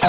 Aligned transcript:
You 0.00 0.08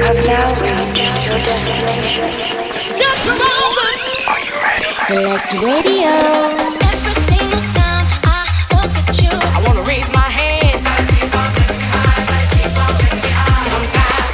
have 0.00 0.16
now 0.26 0.48
reached 0.62 1.28
your 1.28 1.36
destination. 1.36 2.30
Just 2.96 3.28
Roberts. 3.28 4.24
Are 4.28 4.40
you 4.40 4.54
ready? 4.64 4.88
Select 5.04 5.52
Radio. 5.62 6.08
Every 6.88 7.16
single 7.28 7.60
time 7.76 8.06
I 8.24 8.48
look 8.72 8.96
at 8.96 9.12
you, 9.20 9.28
I 9.30 9.62
wanna 9.66 9.82
raise 9.82 10.10
my 10.10 10.20
hand. 10.20 10.82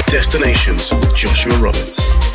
Destinations 0.06 0.92
with 0.92 1.12
Joshua 1.16 1.56
Roberts. 1.58 2.31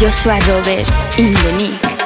Joshua 0.00 0.38
Roberts 0.48 1.18
in 1.18 1.34
the 1.34 1.52
mix. 1.60 2.00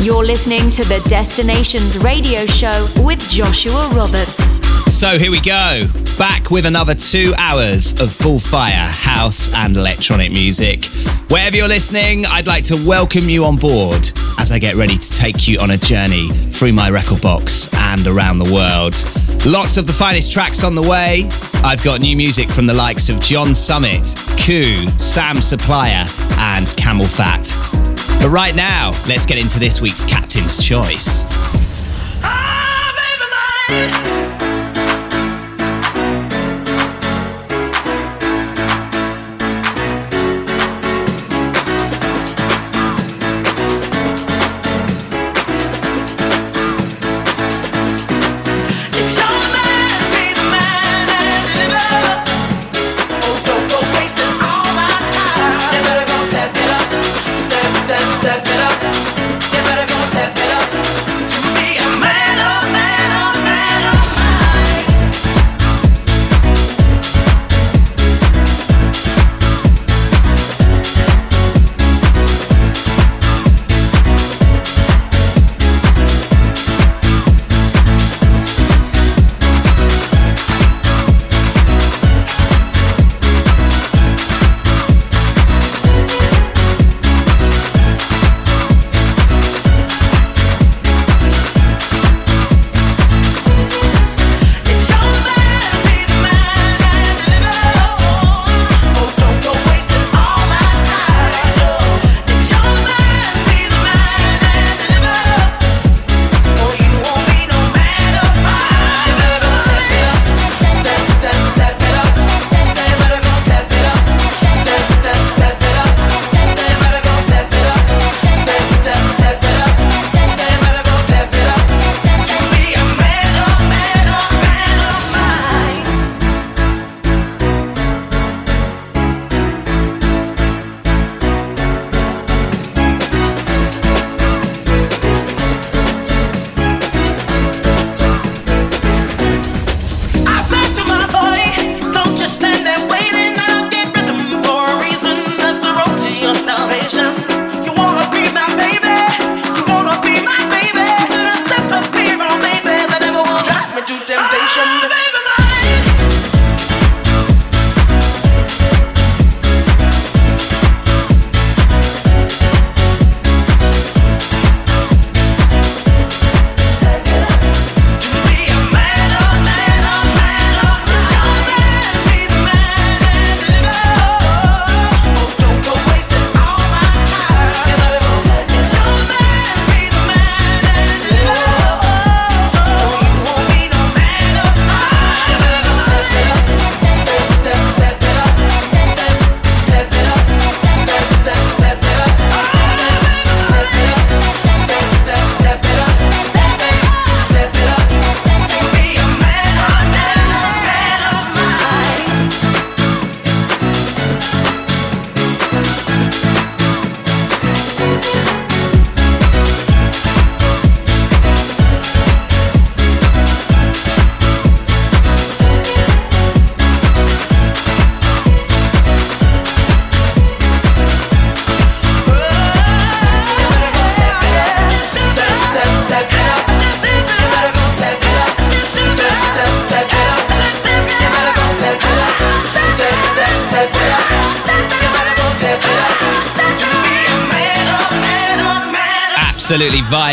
You're 0.00 0.24
listening 0.24 0.70
to 0.70 0.84
the 0.84 1.04
Destinations 1.08 1.98
Radio 1.98 2.46
Show 2.46 2.86
with 2.98 3.18
Joshua 3.28 3.88
Roberts. 3.88 4.36
So 4.96 5.18
here 5.18 5.32
we 5.32 5.40
go. 5.40 5.88
Back 6.16 6.52
with 6.52 6.64
another 6.64 6.94
two 6.94 7.34
hours 7.38 8.00
of 8.00 8.12
full 8.12 8.38
fire 8.38 8.86
house 8.88 9.52
and 9.52 9.76
electronic 9.76 10.30
music. 10.30 10.84
Wherever 11.28 11.56
you're 11.56 11.66
listening, 11.66 12.24
I'd 12.24 12.46
like 12.46 12.62
to 12.66 12.76
welcome 12.86 13.28
you 13.28 13.44
on 13.44 13.56
board 13.56 14.12
as 14.38 14.52
I 14.52 14.60
get 14.60 14.76
ready 14.76 14.96
to 14.96 15.10
take 15.16 15.48
you 15.48 15.58
on 15.58 15.72
a 15.72 15.76
journey 15.76 16.28
through 16.28 16.72
my 16.72 16.88
record 16.88 17.20
box 17.20 17.68
and 17.74 18.06
around 18.06 18.38
the 18.38 18.54
world. 18.54 18.94
Lots 19.44 19.76
of 19.76 19.88
the 19.88 19.92
finest 19.92 20.30
tracks 20.30 20.62
on 20.62 20.76
the 20.76 20.82
way. 20.82 21.28
I've 21.64 21.82
got 21.84 22.00
new 22.00 22.16
music 22.16 22.48
from 22.48 22.66
the 22.66 22.74
likes 22.74 23.08
of 23.08 23.20
John 23.20 23.54
Summit, 23.54 24.02
KUU, 24.36 24.90
Sam 25.00 25.40
Supplier, 25.40 26.04
and 26.38 26.66
Camelphat. 26.66 28.20
But 28.20 28.30
right 28.30 28.54
now, 28.54 28.90
let's 29.06 29.24
get 29.26 29.38
into 29.38 29.60
this 29.60 29.80
week's 29.80 30.02
Captain's 30.02 30.62
Choice. 30.62 31.24
I 32.22 34.11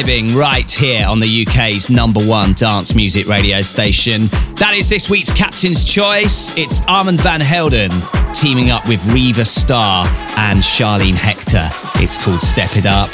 vibing 0.09 0.35
right 0.35 0.71
here 0.71 1.05
on 1.05 1.19
the 1.19 1.45
UK's 1.45 1.89
number 1.89 2.19
one 2.21 2.53
dance 2.53 2.95
music 2.95 3.27
radio 3.27 3.61
station. 3.61 4.25
That 4.55 4.73
is 4.75 4.89
this 4.89 5.07
week's 5.09 5.29
Captain's 5.29 5.83
Choice. 5.83 6.55
It's 6.57 6.81
Armand 6.87 7.21
Van 7.21 7.41
Helden 7.41 7.91
teaming 8.33 8.71
up 8.71 8.87
with 8.87 9.05
Riva 9.07 9.45
Starr 9.45 10.07
and 10.37 10.61
Charlene 10.61 11.15
Hector. 11.15 11.69
It's 12.01 12.17
called 12.23 12.41
Step 12.41 12.75
It 12.75 12.85
Up. 12.87 13.13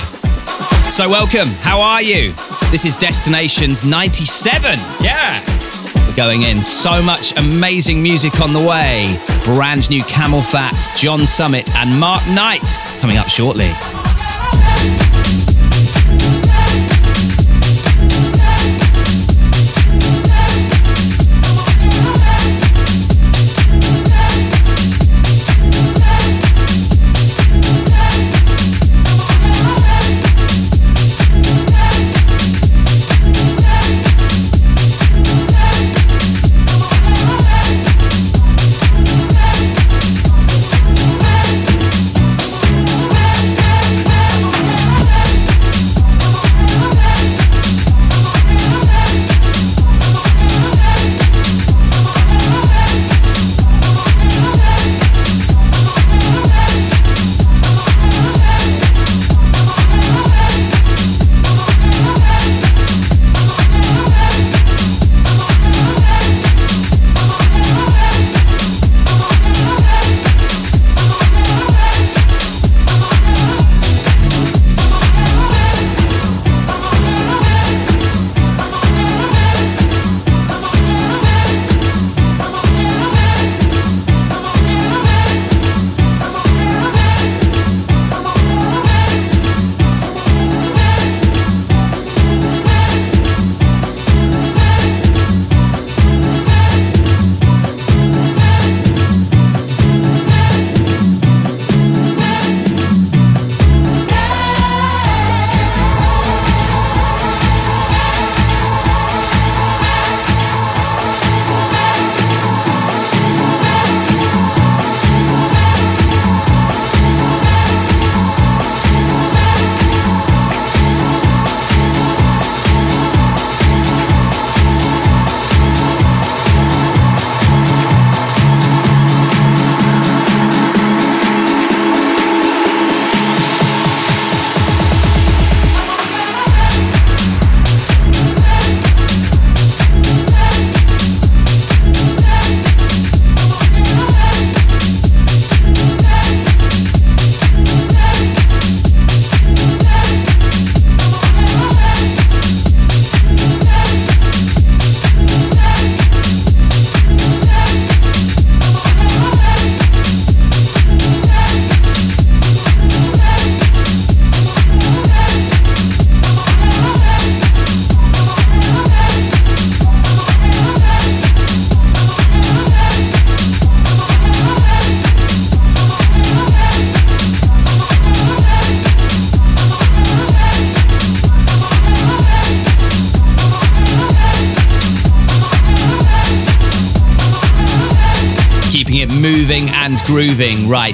So, 0.89 1.09
welcome. 1.09 1.49
How 1.59 1.81
are 1.81 2.01
you? 2.01 2.31
This 2.71 2.85
is 2.85 2.95
Destinations 2.95 3.83
97. 3.83 4.79
Yeah. 5.01 5.43
We're 6.07 6.15
going 6.15 6.43
in. 6.43 6.63
So 6.63 7.01
much 7.01 7.35
amazing 7.35 8.01
music 8.01 8.39
on 8.39 8.53
the 8.53 8.65
way. 8.65 9.19
Brand 9.43 9.89
new 9.89 10.01
Camelphat, 10.03 10.95
John 10.95 11.27
Summit, 11.27 11.75
and 11.75 11.99
Mark 11.99 12.25
Knight 12.29 12.79
coming 13.01 13.17
up 13.17 13.27
shortly. 13.27 13.71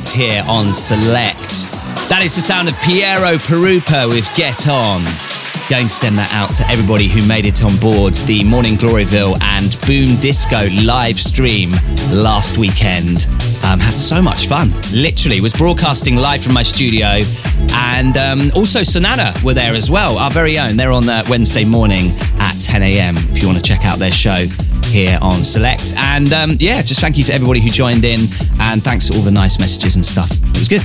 Here 0.10 0.44
on 0.48 0.74
Select. 0.74 1.70
That 2.10 2.22
is 2.24 2.36
the 2.36 2.42
sound 2.42 2.68
of 2.68 2.76
Piero 2.82 3.38
Pirupa 3.38 4.10
with 4.10 4.28
Get 4.36 4.68
On. 4.68 5.02
Going 5.70 5.88
to 5.88 5.94
send 5.94 6.18
that 6.18 6.30
out 6.34 6.54
to 6.56 6.68
everybody 6.68 7.08
who 7.08 7.26
made 7.28 7.46
it 7.46 7.64
on 7.64 7.78
board 7.78 8.16
the 8.26 8.44
Morning 8.44 8.76
Gloryville 8.76 9.42
and 9.42 9.80
Boom 9.88 10.20
Disco 10.20 10.68
live 10.84 11.20
stream 11.20 11.72
last 12.12 12.58
weekend. 12.58 13.28
Um, 13.64 13.80
had 13.80 13.94
so 13.94 14.22
much 14.22 14.48
fun. 14.48 14.74
Literally, 14.92 15.40
was 15.40 15.54
broadcasting 15.54 16.16
live 16.18 16.44
from 16.44 16.54
my 16.54 16.64
studio, 16.64 17.22
and 17.74 18.18
um, 18.18 18.52
also 18.56 18.84
Sonata 18.84 19.34
were 19.46 19.54
there 19.54 19.76
as 19.76 19.90
well. 19.90 20.18
Our 20.18 20.32
very 20.32 20.58
own. 20.60 20.76
They're 20.76 20.92
on 20.92 21.08
uh, 21.08 21.24
Wednesday 21.30 21.64
morning 21.64 22.12
at 22.40 22.60
10 22.60 22.82
a.m. 22.84 23.16
If 23.18 23.42
you 23.42 23.48
want 23.48 23.58
to 23.60 23.64
check 23.64 23.86
out 23.86 24.00
their 24.00 24.12
show 24.12 24.48
here 24.92 25.18
on 25.22 25.44
Select. 25.44 25.94
And 25.96 26.32
um, 26.34 26.52
yeah, 26.60 26.82
just 26.82 27.00
thank 27.00 27.18
you 27.18 27.24
to 27.26 27.34
everybody 27.34 27.62
who 27.62 27.70
joined 27.70 28.04
in, 28.04 28.20
and 28.72 28.82
thanks 28.82 29.10
for 29.10 29.16
all 29.16 29.22
the 29.22 29.32
nice 29.32 29.60
messages 29.60 29.96
and 29.98 30.06
stuff. 30.06 30.32
It 30.32 30.60
was 30.60 30.70
good. 30.70 30.82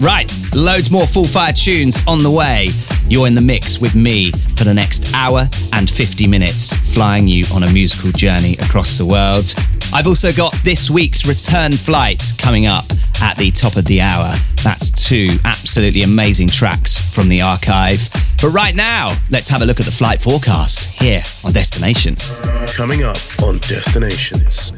Right, 0.00 0.32
loads 0.54 0.90
more 0.90 1.06
full 1.06 1.26
fire 1.26 1.52
tunes 1.52 2.00
on 2.06 2.22
the 2.22 2.30
way. 2.30 2.68
You're 3.08 3.26
in 3.26 3.34
the 3.34 3.40
mix 3.40 3.80
with 3.80 3.96
me 3.96 4.30
for 4.56 4.64
the 4.64 4.72
next 4.72 5.12
hour 5.12 5.48
and 5.72 5.90
50 5.90 6.28
minutes, 6.28 6.72
flying 6.94 7.26
you 7.26 7.44
on 7.52 7.64
a 7.64 7.72
musical 7.72 8.12
journey 8.12 8.54
across 8.58 8.98
the 8.98 9.04
world. 9.04 9.52
I've 9.92 10.06
also 10.06 10.32
got 10.32 10.54
this 10.64 10.90
week's 10.90 11.26
return 11.26 11.72
flight 11.72 12.22
coming 12.38 12.66
up 12.66 12.84
at 13.20 13.36
the 13.36 13.50
top 13.50 13.76
of 13.76 13.84
the 13.84 14.00
hour. 14.00 14.34
That's 14.62 14.90
two 14.90 15.38
absolutely 15.44 16.02
amazing 16.02 16.48
tracks 16.48 17.00
from 17.12 17.28
the 17.28 17.42
archive. 17.42 18.08
But 18.40 18.50
right 18.50 18.74
now, 18.74 19.16
let's 19.30 19.48
have 19.48 19.62
a 19.62 19.64
look 19.64 19.80
at 19.80 19.86
the 19.86 19.92
flight 19.92 20.22
forecast 20.22 21.00
here 21.00 21.22
on 21.44 21.52
Destinations. 21.52 22.30
Coming 22.76 23.02
up 23.02 23.18
on 23.42 23.58
Destinations. 23.58 24.72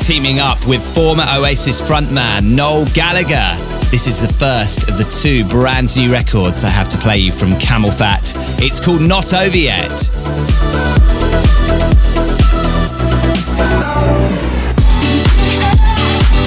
Teaming 0.00 0.40
up 0.40 0.66
with 0.66 0.82
former 0.94 1.24
Oasis 1.28 1.80
frontman 1.80 2.54
Noel 2.54 2.86
Gallagher. 2.86 3.56
This 3.90 4.06
is 4.06 4.22
the 4.22 4.32
first 4.32 4.88
of 4.88 4.98
the 4.98 5.04
two 5.04 5.44
brand 5.48 5.96
new 5.96 6.10
records 6.10 6.64
I 6.64 6.70
have 6.70 6.88
to 6.90 6.98
play 6.98 7.18
you 7.18 7.32
from 7.32 7.50
Camelphat. 7.52 8.34
It's 8.60 8.80
called 8.80 9.02
Not 9.02 9.32
Over 9.32 9.56
Yet. 9.56 9.90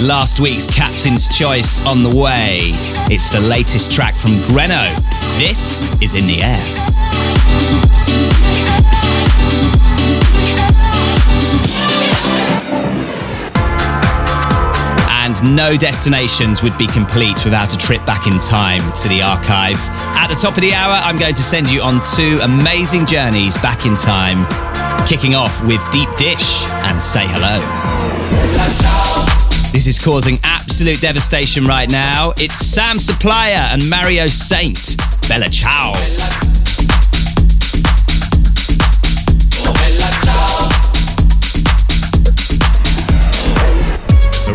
Last 0.03 0.39
week's 0.39 0.67
Captain's 0.67 1.27
Choice 1.37 1.83
on 1.85 2.03
the 2.03 2.09
way. 2.09 2.71
It's 3.09 3.29
the 3.29 3.41
latest 3.41 3.91
track 3.91 4.15
from 4.15 4.35
Greno. 4.47 4.93
This 5.37 5.83
is 6.01 6.13
In 6.15 6.27
the 6.27 6.43
Air. 6.43 7.94
and 15.41 15.55
No 15.55 15.77
Destinations 15.77 16.61
would 16.61 16.77
be 16.77 16.87
complete 16.87 17.43
without 17.45 17.73
a 17.73 17.77
trip 17.77 18.05
back 18.05 18.27
in 18.27 18.39
time 18.39 18.81
to 18.93 19.07
the 19.07 19.21
archive. 19.21 19.77
At 20.15 20.27
the 20.27 20.35
top 20.35 20.55
of 20.55 20.61
the 20.61 20.73
hour, 20.73 20.93
I'm 20.93 21.17
going 21.17 21.35
to 21.35 21.41
send 21.41 21.69
you 21.69 21.81
on 21.81 22.01
two 22.15 22.37
amazing 22.43 23.05
journeys 23.05 23.57
back 23.57 23.85
in 23.85 23.95
time, 23.97 24.45
kicking 25.07 25.35
off 25.35 25.65
with 25.65 25.81
Deep 25.91 26.09
Dish 26.17 26.63
and 26.85 27.01
Say 27.01 27.25
Hello. 27.27 27.59
This 29.71 29.87
is 29.87 29.99
causing 29.99 30.37
absolute 30.43 31.01
devastation 31.01 31.65
right 31.65 31.89
now. 31.89 32.31
It's 32.37 32.57
Sam 32.57 32.99
Supplier 32.99 33.67
and 33.71 33.89
Mario 33.89 34.27
Saint. 34.27 34.95
Bella 35.27 35.49
Ciao. 35.49 36.54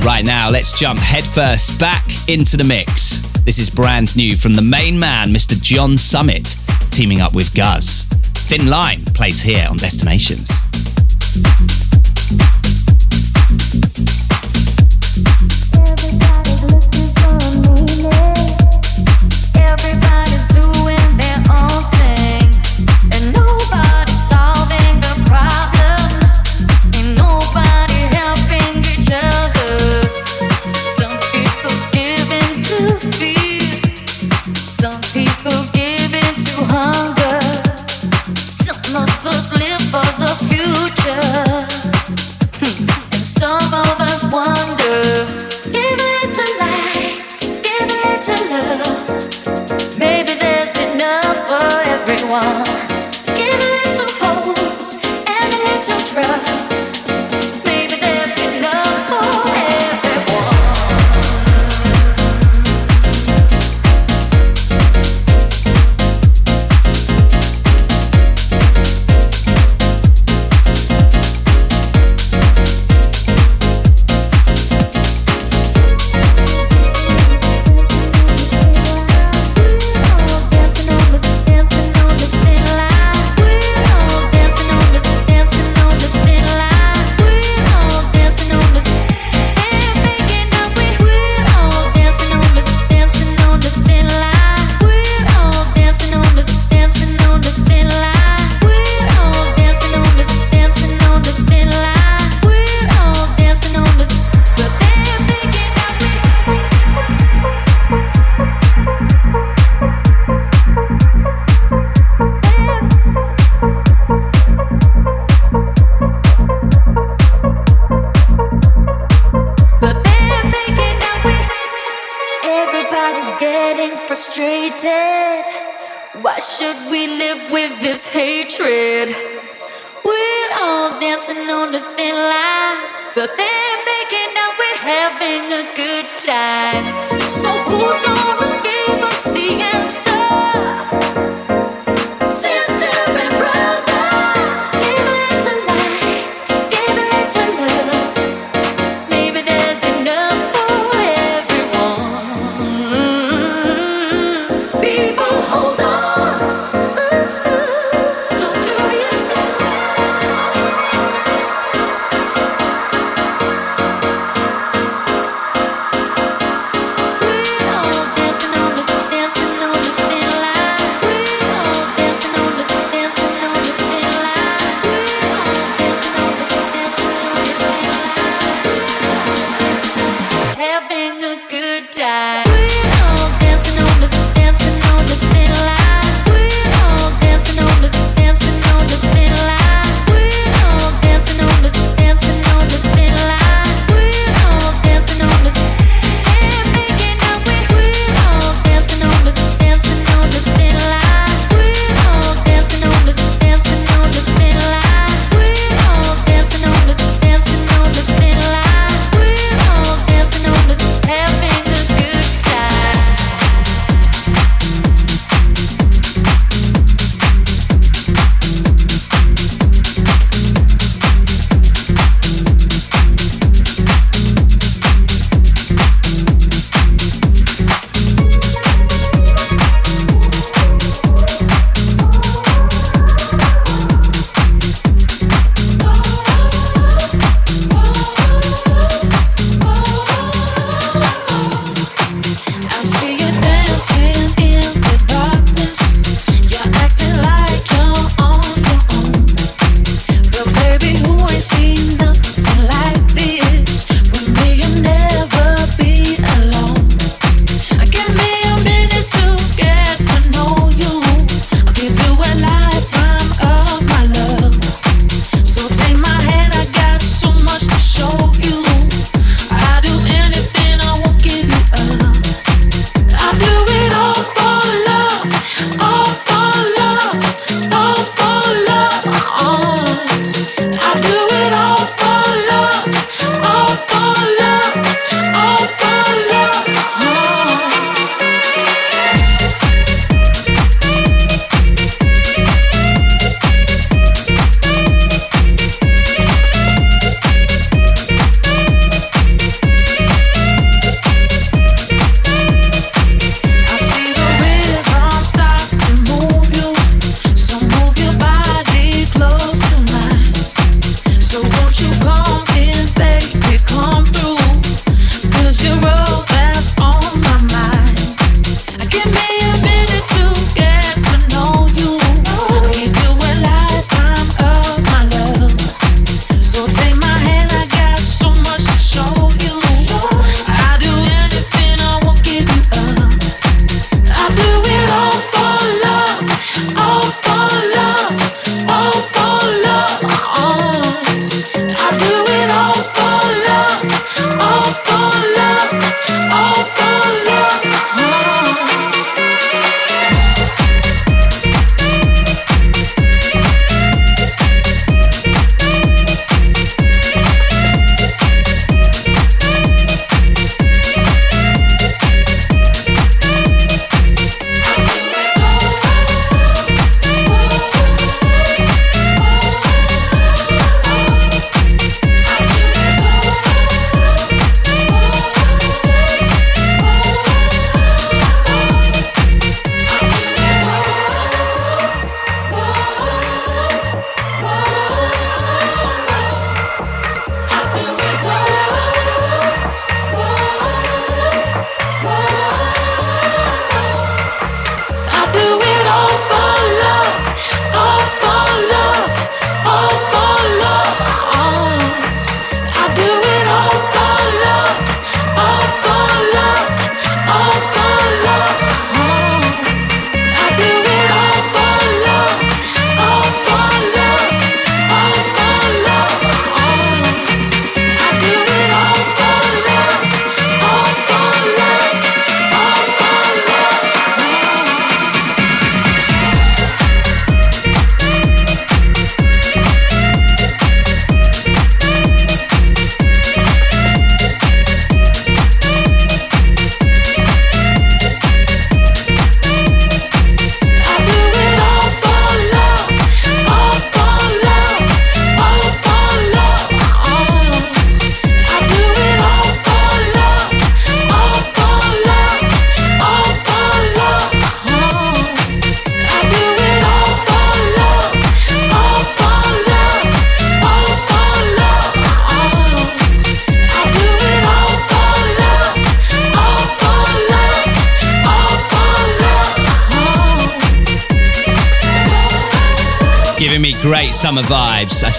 Right 0.03 0.25
now, 0.25 0.49
let's 0.49 0.79
jump 0.79 0.99
headfirst 0.99 1.79
back 1.79 2.07
into 2.27 2.57
the 2.57 2.65
mix. 2.65 3.21
This 3.45 3.59
is 3.59 3.69
brand 3.69 4.17
new 4.17 4.35
from 4.35 4.55
the 4.55 4.63
main 4.63 4.99
man, 4.99 5.29
Mr. 5.29 5.61
John 5.61 5.99
Summit, 5.99 6.57
teaming 6.91 7.21
up 7.21 7.35
with 7.35 7.55
Guz. 7.55 8.05
Thin 8.49 8.69
Line 8.71 9.05
plays 9.05 9.43
here 9.43 9.67
on 9.69 9.77
Destinations. 9.77 10.70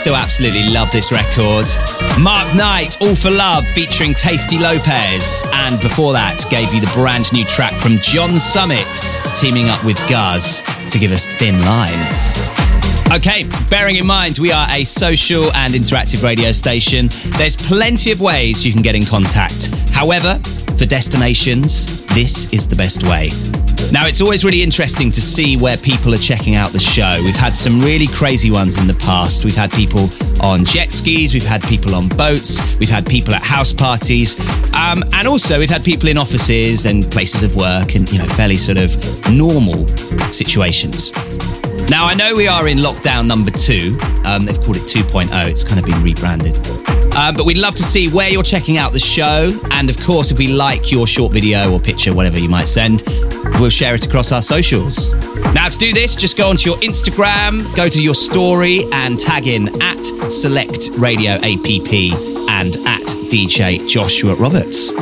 Still 0.01 0.15
absolutely 0.15 0.63
love 0.63 0.91
this 0.91 1.11
record. 1.11 1.67
Mark 2.19 2.55
Knight, 2.55 2.99
All 3.01 3.13
for 3.13 3.29
Love, 3.29 3.67
featuring 3.67 4.15
Tasty 4.15 4.57
Lopez. 4.57 5.43
And 5.53 5.79
before 5.79 6.11
that, 6.13 6.43
gave 6.49 6.73
you 6.73 6.81
the 6.81 6.89
brand 6.95 7.31
new 7.31 7.45
track 7.45 7.73
from 7.79 7.99
John 7.99 8.39
Summit, 8.39 8.87
teaming 9.35 9.69
up 9.69 9.85
with 9.85 9.99
Guz 10.09 10.63
to 10.89 10.97
give 10.97 11.11
us 11.11 11.27
Thin 11.27 11.61
Line. 11.61 12.01
Okay, 13.13 13.47
bearing 13.69 13.97
in 13.97 14.07
mind 14.07 14.39
we 14.39 14.51
are 14.51 14.65
a 14.71 14.85
social 14.85 15.53
and 15.53 15.73
interactive 15.73 16.23
radio 16.23 16.51
station, 16.51 17.07
there's 17.37 17.55
plenty 17.55 18.11
of 18.11 18.21
ways 18.21 18.65
you 18.65 18.73
can 18.73 18.81
get 18.81 18.95
in 18.95 19.05
contact. 19.05 19.67
However, 19.91 20.39
for 20.79 20.87
destinations, 20.87 22.03
this 22.07 22.51
is 22.51 22.67
the 22.67 22.75
best 22.75 23.03
way. 23.03 23.29
Now, 23.91 24.07
it's 24.07 24.21
always 24.21 24.45
really 24.45 24.63
interesting 24.63 25.11
to 25.11 25.21
see 25.21 25.57
where 25.57 25.75
people 25.75 26.13
are 26.13 26.17
checking 26.17 26.55
out 26.55 26.71
the 26.71 26.79
show. 26.79 27.21
We've 27.25 27.35
had 27.35 27.53
some 27.53 27.81
really 27.81 28.07
crazy 28.07 28.49
ones 28.49 28.77
in 28.77 28.87
the 28.87 28.93
past. 28.93 29.43
We've 29.43 29.55
had 29.55 29.69
people 29.69 30.09
on 30.39 30.63
jet 30.63 30.93
skis, 30.93 31.33
we've 31.33 31.43
had 31.43 31.61
people 31.63 31.93
on 31.93 32.07
boats, 32.07 32.57
we've 32.79 32.89
had 32.89 33.05
people 33.05 33.35
at 33.35 33.43
house 33.43 33.73
parties, 33.73 34.39
um, 34.73 35.03
and 35.11 35.27
also 35.27 35.59
we've 35.59 35.69
had 35.69 35.83
people 35.83 36.07
in 36.07 36.17
offices 36.17 36.85
and 36.85 37.11
places 37.11 37.43
of 37.43 37.57
work 37.57 37.95
and, 37.95 38.09
you 38.09 38.17
know, 38.17 38.27
fairly 38.27 38.57
sort 38.57 38.77
of 38.77 38.95
normal 39.29 39.85
situations. 40.31 41.11
Now, 41.91 42.05
I 42.05 42.13
know 42.13 42.33
we 42.33 42.47
are 42.47 42.69
in 42.69 42.77
lockdown 42.77 43.27
number 43.27 43.51
two. 43.51 43.97
Um, 44.23 44.45
they've 44.45 44.57
called 44.61 44.77
it 44.77 44.83
2.0. 44.83 45.27
It's 45.49 45.65
kind 45.65 45.77
of 45.77 45.85
been 45.85 46.01
rebranded. 46.01 46.55
Um, 47.17 47.35
but 47.35 47.45
we'd 47.45 47.57
love 47.57 47.75
to 47.75 47.83
see 47.83 48.07
where 48.07 48.29
you're 48.29 48.43
checking 48.43 48.77
out 48.77 48.93
the 48.93 48.99
show. 48.99 49.59
And 49.71 49.89
of 49.89 50.01
course, 50.01 50.31
if 50.31 50.37
we 50.37 50.47
like 50.47 50.89
your 50.89 51.05
short 51.05 51.33
video 51.33 51.69
or 51.69 51.81
picture, 51.81 52.13
whatever 52.13 52.39
you 52.39 52.47
might 52.47 52.69
send, 52.69 53.03
we'll 53.59 53.69
share 53.69 53.93
it 53.93 54.05
across 54.05 54.31
our 54.31 54.41
socials. 54.41 55.11
Now, 55.53 55.67
to 55.67 55.77
do 55.77 55.91
this, 55.91 56.15
just 56.15 56.37
go 56.37 56.49
onto 56.49 56.69
your 56.69 56.79
Instagram, 56.79 57.75
go 57.75 57.89
to 57.89 58.01
your 58.01 58.15
story, 58.15 58.85
and 58.93 59.19
tag 59.19 59.47
in 59.47 59.67
at 59.81 60.01
Select 60.31 60.91
Radio 60.97 61.33
APP 61.33 62.15
and 62.51 62.77
at 62.87 63.03
DJ 63.27 63.85
Joshua 63.85 64.35
Roberts. 64.35 64.93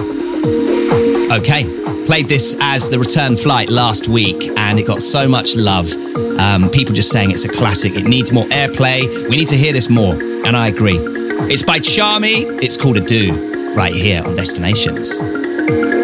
Okay, 1.32 1.66
played 2.10 2.28
this 2.28 2.56
as 2.60 2.90
the 2.90 2.98
return 2.98 3.38
flight 3.38 3.70
last 3.70 4.08
week 4.08 4.50
and 4.58 4.80
it 4.80 4.88
got 4.88 5.00
so 5.00 5.28
much 5.28 5.56
love. 5.56 5.92
Um, 6.40 6.68
people 6.72 6.92
just 6.92 7.12
saying 7.12 7.30
it's 7.30 7.46
a 7.46 7.50
classic, 7.50 7.94
it 7.94 8.06
needs 8.06 8.32
more 8.32 8.46
airplay. 8.46 9.04
We 9.30 9.38
need 9.38 9.48
to 9.50 9.56
hear 9.56 9.74
this 9.74 9.92
more, 9.92 10.16
and 10.16 10.58
I 10.58 10.70
agree. 10.70 10.98
It's 10.98 11.62
by 11.62 11.78
Charmy, 11.78 12.64
it's 12.64 12.78
called 12.78 12.98
A 12.98 13.02
Do, 13.02 13.76
right 13.76 13.94
here 13.94 14.24
on 14.26 14.36
Destinations. 14.36 15.99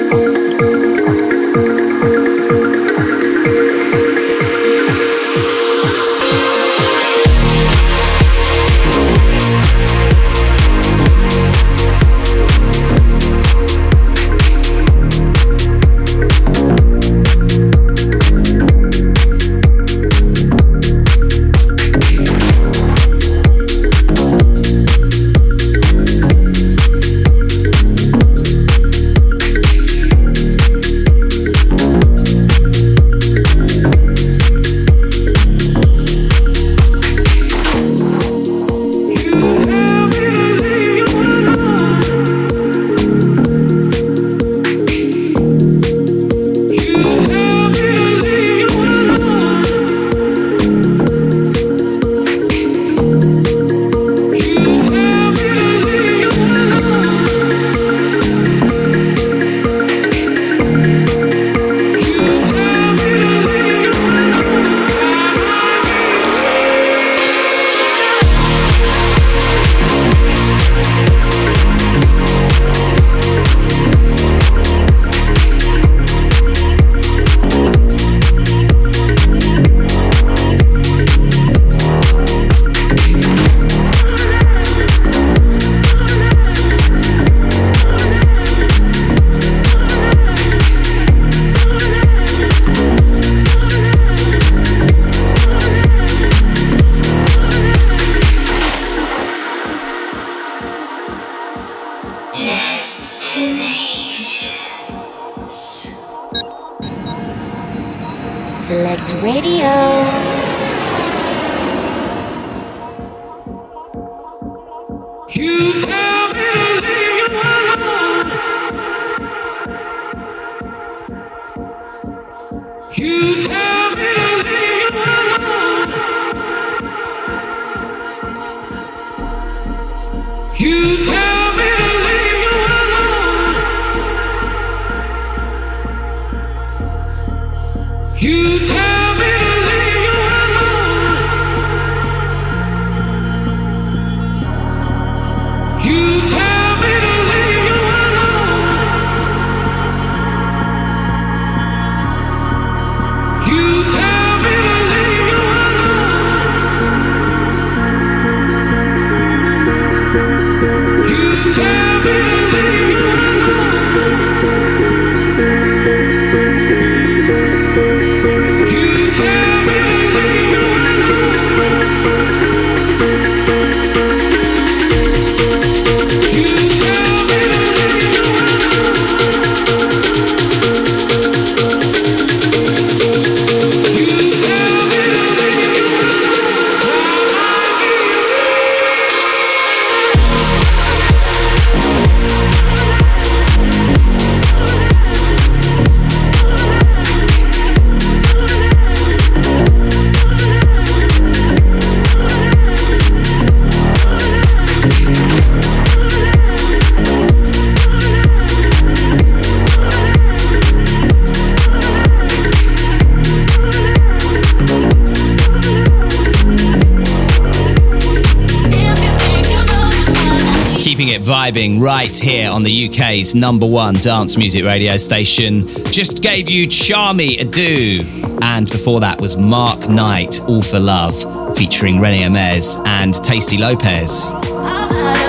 vibing 221.46 221.80
right 221.80 222.16
here 222.16 222.50
on 222.50 222.64
the 222.64 222.90
UK's 222.90 223.36
number 223.36 223.68
one 223.68 223.94
dance 223.96 224.36
music 224.36 224.64
radio 224.64 224.98
station. 224.98 225.62
Just 225.92 226.24
gave 226.24 226.50
you 226.50 226.68
Charmy 226.68 227.40
Ado. 227.40 228.02
And 228.42 228.70
before 228.70 229.00
that 229.02 229.22
was 229.22 229.38
Mark 229.38 229.88
Knight, 229.88 230.42
All 230.44 230.64
for 230.64 230.80
Love, 230.80 231.16
featuring 231.56 232.00
Rene 232.00 232.24
Amesz 232.24 232.84
and 232.88 233.14
Tasty 233.14 233.58
Lopez. 233.60 234.32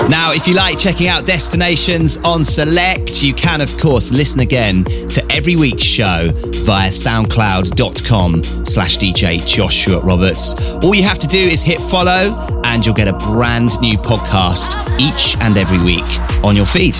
Now, 0.09 0.31
if 0.33 0.47
you 0.47 0.55
like 0.55 0.79
checking 0.79 1.07
out 1.07 1.25
destinations 1.25 2.17
on 2.17 2.43
Select, 2.43 3.21
you 3.21 3.33
can, 3.33 3.61
of 3.61 3.77
course, 3.77 4.11
listen 4.11 4.39
again 4.39 4.85
to 4.85 5.23
every 5.29 5.55
week's 5.55 5.83
show 5.83 6.29
via 6.63 6.89
soundcloud.com 6.89 8.43
slash 8.65 8.97
DJ 8.97 9.45
Joshua 9.45 9.99
Roberts. 9.99 10.55
All 10.83 10.95
you 10.95 11.03
have 11.03 11.19
to 11.19 11.27
do 11.27 11.39
is 11.39 11.61
hit 11.61 11.79
follow 11.79 12.61
and 12.63 12.85
you'll 12.85 12.95
get 12.95 13.07
a 13.07 13.13
brand 13.13 13.79
new 13.81 13.97
podcast 13.97 14.86
each 14.99 15.37
and 15.41 15.57
every 15.57 15.81
week 15.83 16.05
on 16.43 16.55
your 16.55 16.65
feed. 16.65 16.97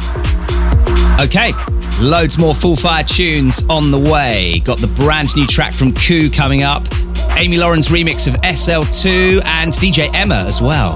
Okay, 1.20 1.52
loads 2.02 2.38
more 2.38 2.54
full 2.54 2.76
fire 2.76 3.04
tunes 3.04 3.66
on 3.70 3.92
the 3.92 4.00
way. 4.00 4.62
Got 4.64 4.80
the 4.80 4.88
brand 4.88 5.36
new 5.36 5.48
track 5.48 5.74
from 5.74 5.92
KUU 5.92 6.34
coming 6.34 6.64
up, 6.64 6.84
Amy 7.38 7.58
Lauren's 7.58 7.88
remix 7.88 8.28
of 8.28 8.36
SL2, 8.42 9.44
and 9.46 9.74
DJ 9.74 10.14
Emma 10.14 10.46
as 10.48 10.62
well. 10.62 10.96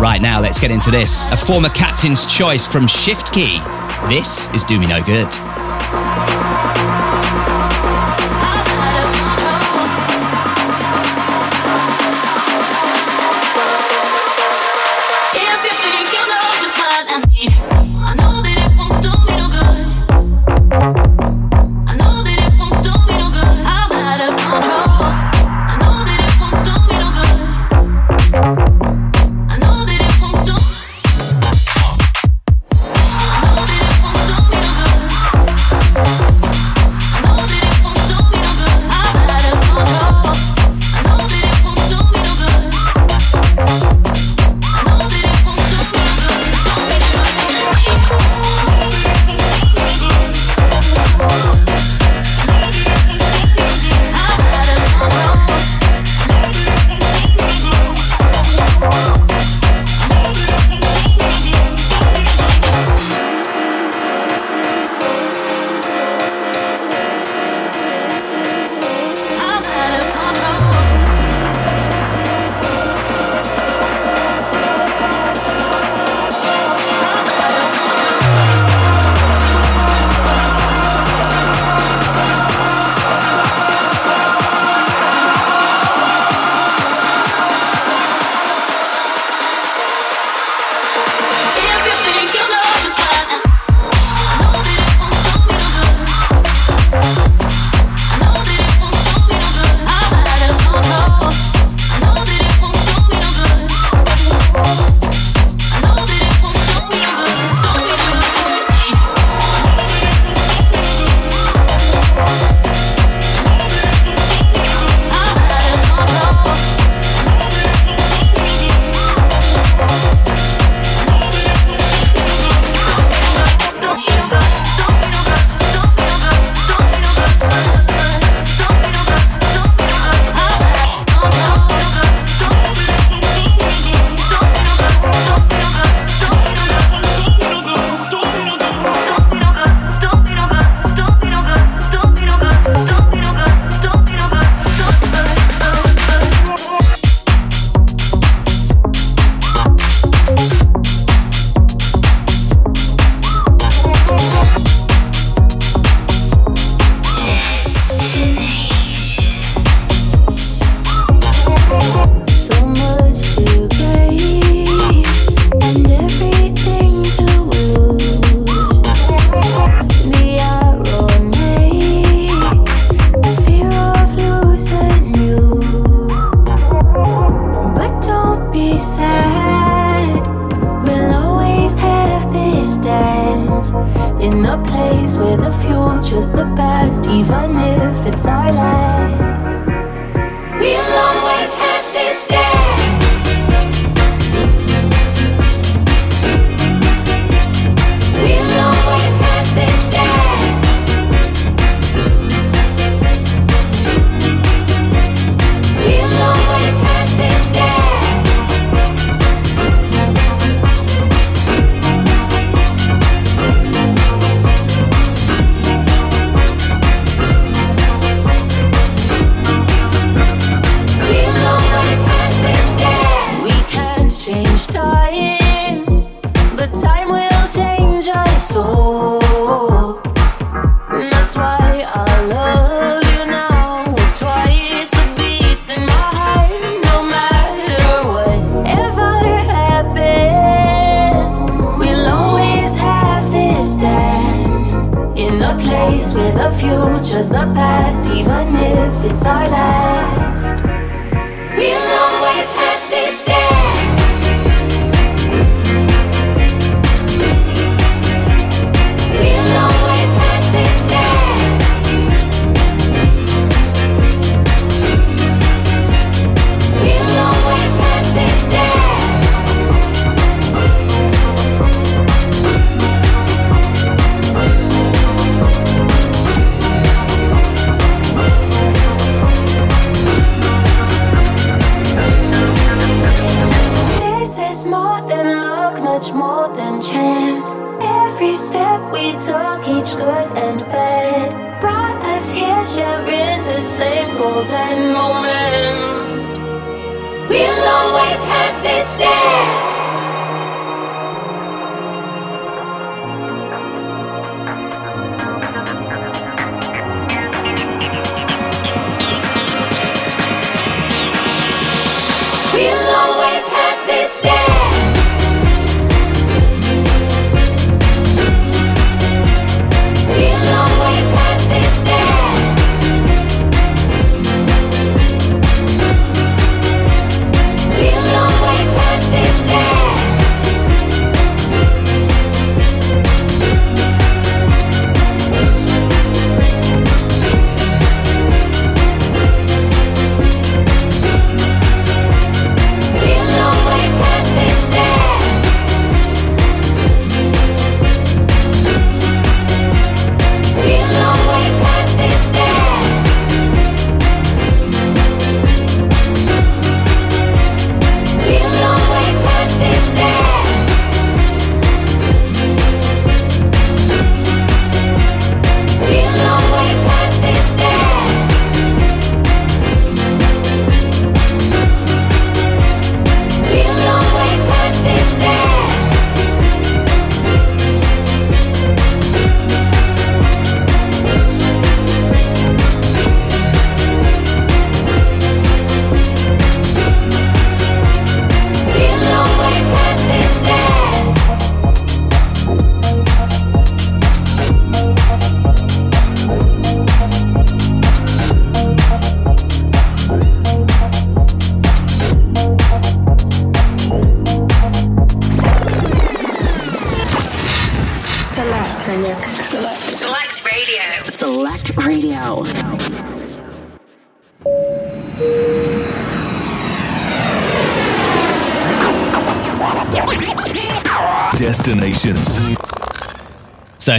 Right 0.00 0.20
now, 0.20 0.40
let's 0.40 0.58
get 0.58 0.70
into 0.70 0.90
this. 0.90 1.30
A 1.32 1.36
former 1.36 1.68
captain's 1.70 2.26
choice 2.26 2.66
from 2.66 2.86
Shift 2.86 3.32
Key. 3.32 3.60
This 4.08 4.48
is 4.54 4.64
Do 4.64 4.80
Me 4.80 4.86
No 4.86 5.02
Good. 5.02 5.28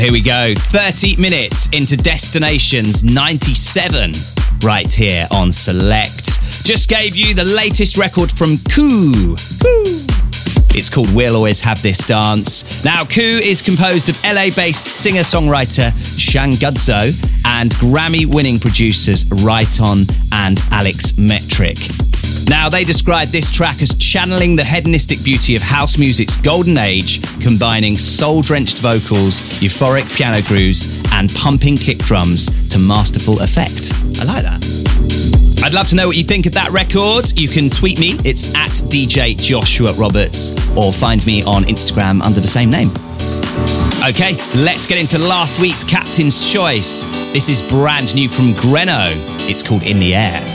Here 0.02 0.12
we 0.12 0.22
go. 0.22 0.56
30 0.56 1.18
minutes 1.18 1.70
into 1.74 1.96
Destinations 1.96 3.04
97, 3.04 4.14
right 4.64 4.92
here 4.92 5.28
on 5.30 5.52
Select. 5.52 6.42
Just 6.66 6.90
gave 6.90 7.16
you 7.16 7.36
the 7.36 7.44
latest 7.44 7.98
record 8.00 8.32
from 8.32 8.58
KUU. 8.58 9.36
KUU. 9.60 10.76
It's 10.76 10.90
called 10.90 11.14
We'll 11.14 11.36
Always 11.36 11.62
Have 11.62 11.84
This 11.84 12.00
Dance. 12.00 12.84
Now, 12.84 13.04
KUU 13.04 13.42
is 13.42 13.62
composed 13.62 14.10
of 14.10 14.18
LA 14.24 14.50
based 14.56 14.88
singer 14.88 15.22
songwriter 15.22 15.92
Shang 16.20 16.54
Guzzo 16.54 17.14
and 17.46 17.70
Grammy 17.76 18.26
winning 18.26 18.60
producers 18.60 19.26
Riton 19.44 20.08
and 20.32 20.64
Alex 20.72 21.16
Metric. 21.20 21.78
Now, 22.48 22.70
they 22.70 22.84
describe 22.84 23.28
this 23.28 23.52
track 23.52 23.82
as 23.82 23.94
channeling 23.96 24.56
the 24.56 24.64
hedonistic 24.64 25.24
beauty 25.24 25.56
of 25.56 25.62
house 25.62 25.98
music's 25.98 26.36
golden 26.36 26.78
age, 26.78 27.22
combining 27.42 27.96
soul 27.96 28.42
drenched 28.42 28.80
vocals, 28.80 29.42
euphoric 29.60 30.08
piano 30.16 30.42
grooves, 30.48 31.02
and 31.12 31.34
pumping 31.34 31.76
kick 31.76 31.98
drums 32.00 32.48
to 32.70 32.80
masterful 32.80 33.42
effect. 33.42 33.92
I 34.20 34.24
like 34.24 34.44
that. 34.44 35.62
I'd 35.64 35.74
love 35.74 35.88
to 35.88 35.96
know 35.96 36.08
what 36.08 36.18
you 36.18 36.24
think 36.24 36.46
of 36.46 36.54
that 36.54 36.72
record. 36.72 37.32
You 37.38 37.48
can 37.48 37.70
tweet 37.70 38.00
me, 38.00 38.18
it's 38.24 38.54
at 38.56 38.72
DJ 38.90 39.38
Joshua 39.38 39.94
Roberts, 39.94 40.52
or 40.76 40.92
find 40.92 41.26
me 41.26 41.44
on 41.44 41.64
Instagram 41.66 42.22
under 42.22 42.40
the 42.40 42.48
same 42.48 42.70
name. 42.70 42.90
Okay, 44.08 44.34
let's 44.56 44.88
get 44.88 44.98
into 44.98 45.20
last 45.20 45.60
week's 45.60 45.84
Captain's 45.84 46.52
Choice. 46.52 47.06
This 47.34 47.50
is 47.50 47.62
brand 47.62 48.16
new 48.16 48.28
from 48.28 48.54
Greno. 48.54 49.12
It's 49.48 49.62
called 49.62 49.84
In 49.84 50.00
the 50.00 50.16
Air. 50.16 50.51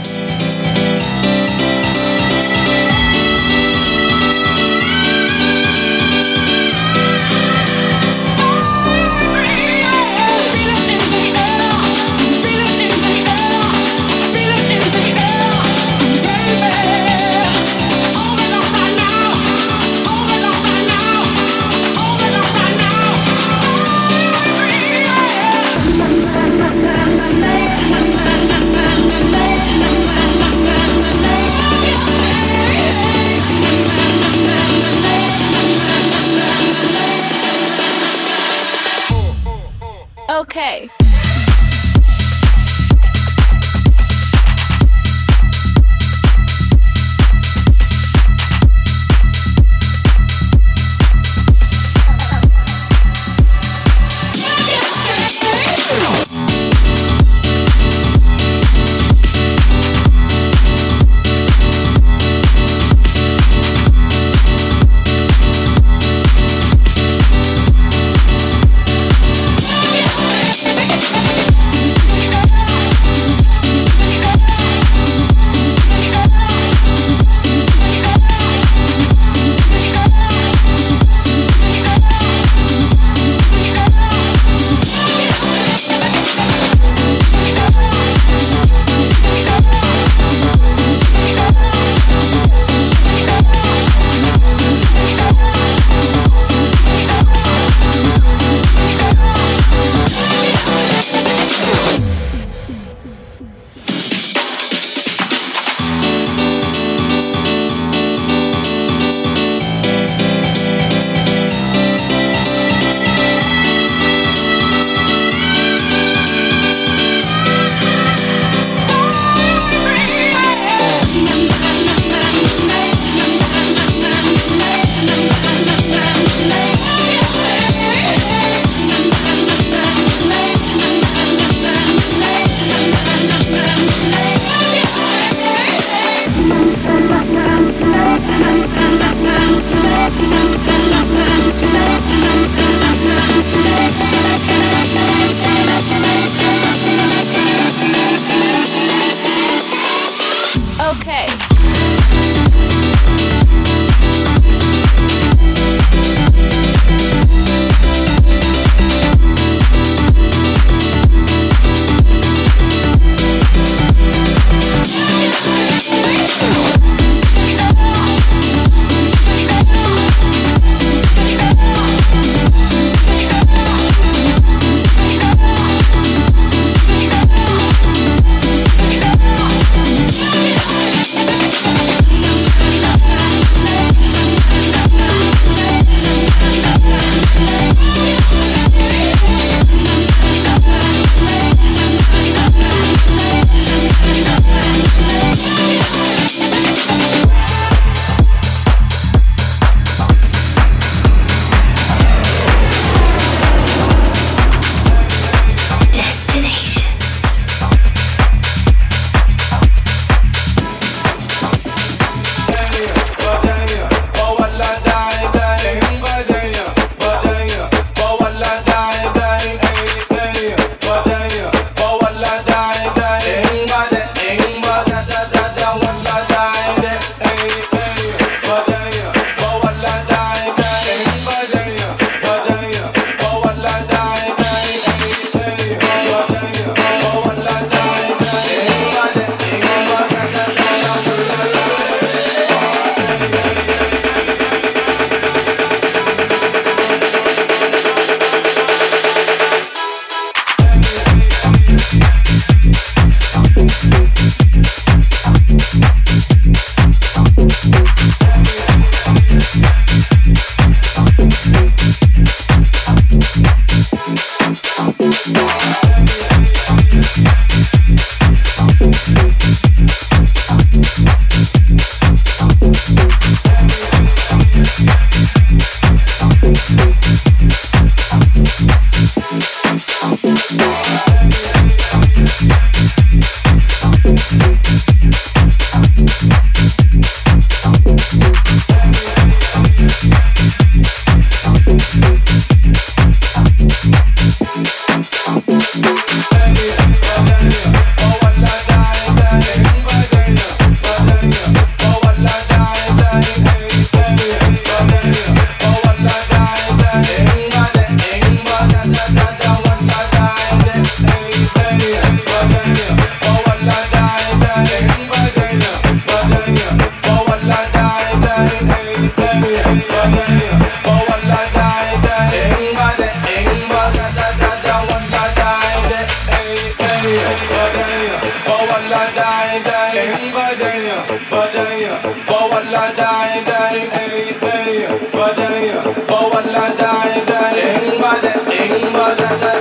da 339.15 339.15
da 339.15 339.51
da. 339.51 339.56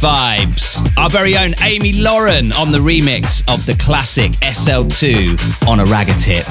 Vibes. 0.00 0.80
Our 0.96 1.10
very 1.10 1.36
own 1.36 1.52
Amy 1.62 1.92
Lauren 1.92 2.52
on 2.52 2.72
the 2.72 2.78
remix 2.78 3.42
of 3.52 3.66
the 3.66 3.74
classic 3.74 4.32
SL2 4.40 5.68
on 5.68 5.80
a 5.80 5.84
ragga 5.84 6.16
tip. 6.18 6.46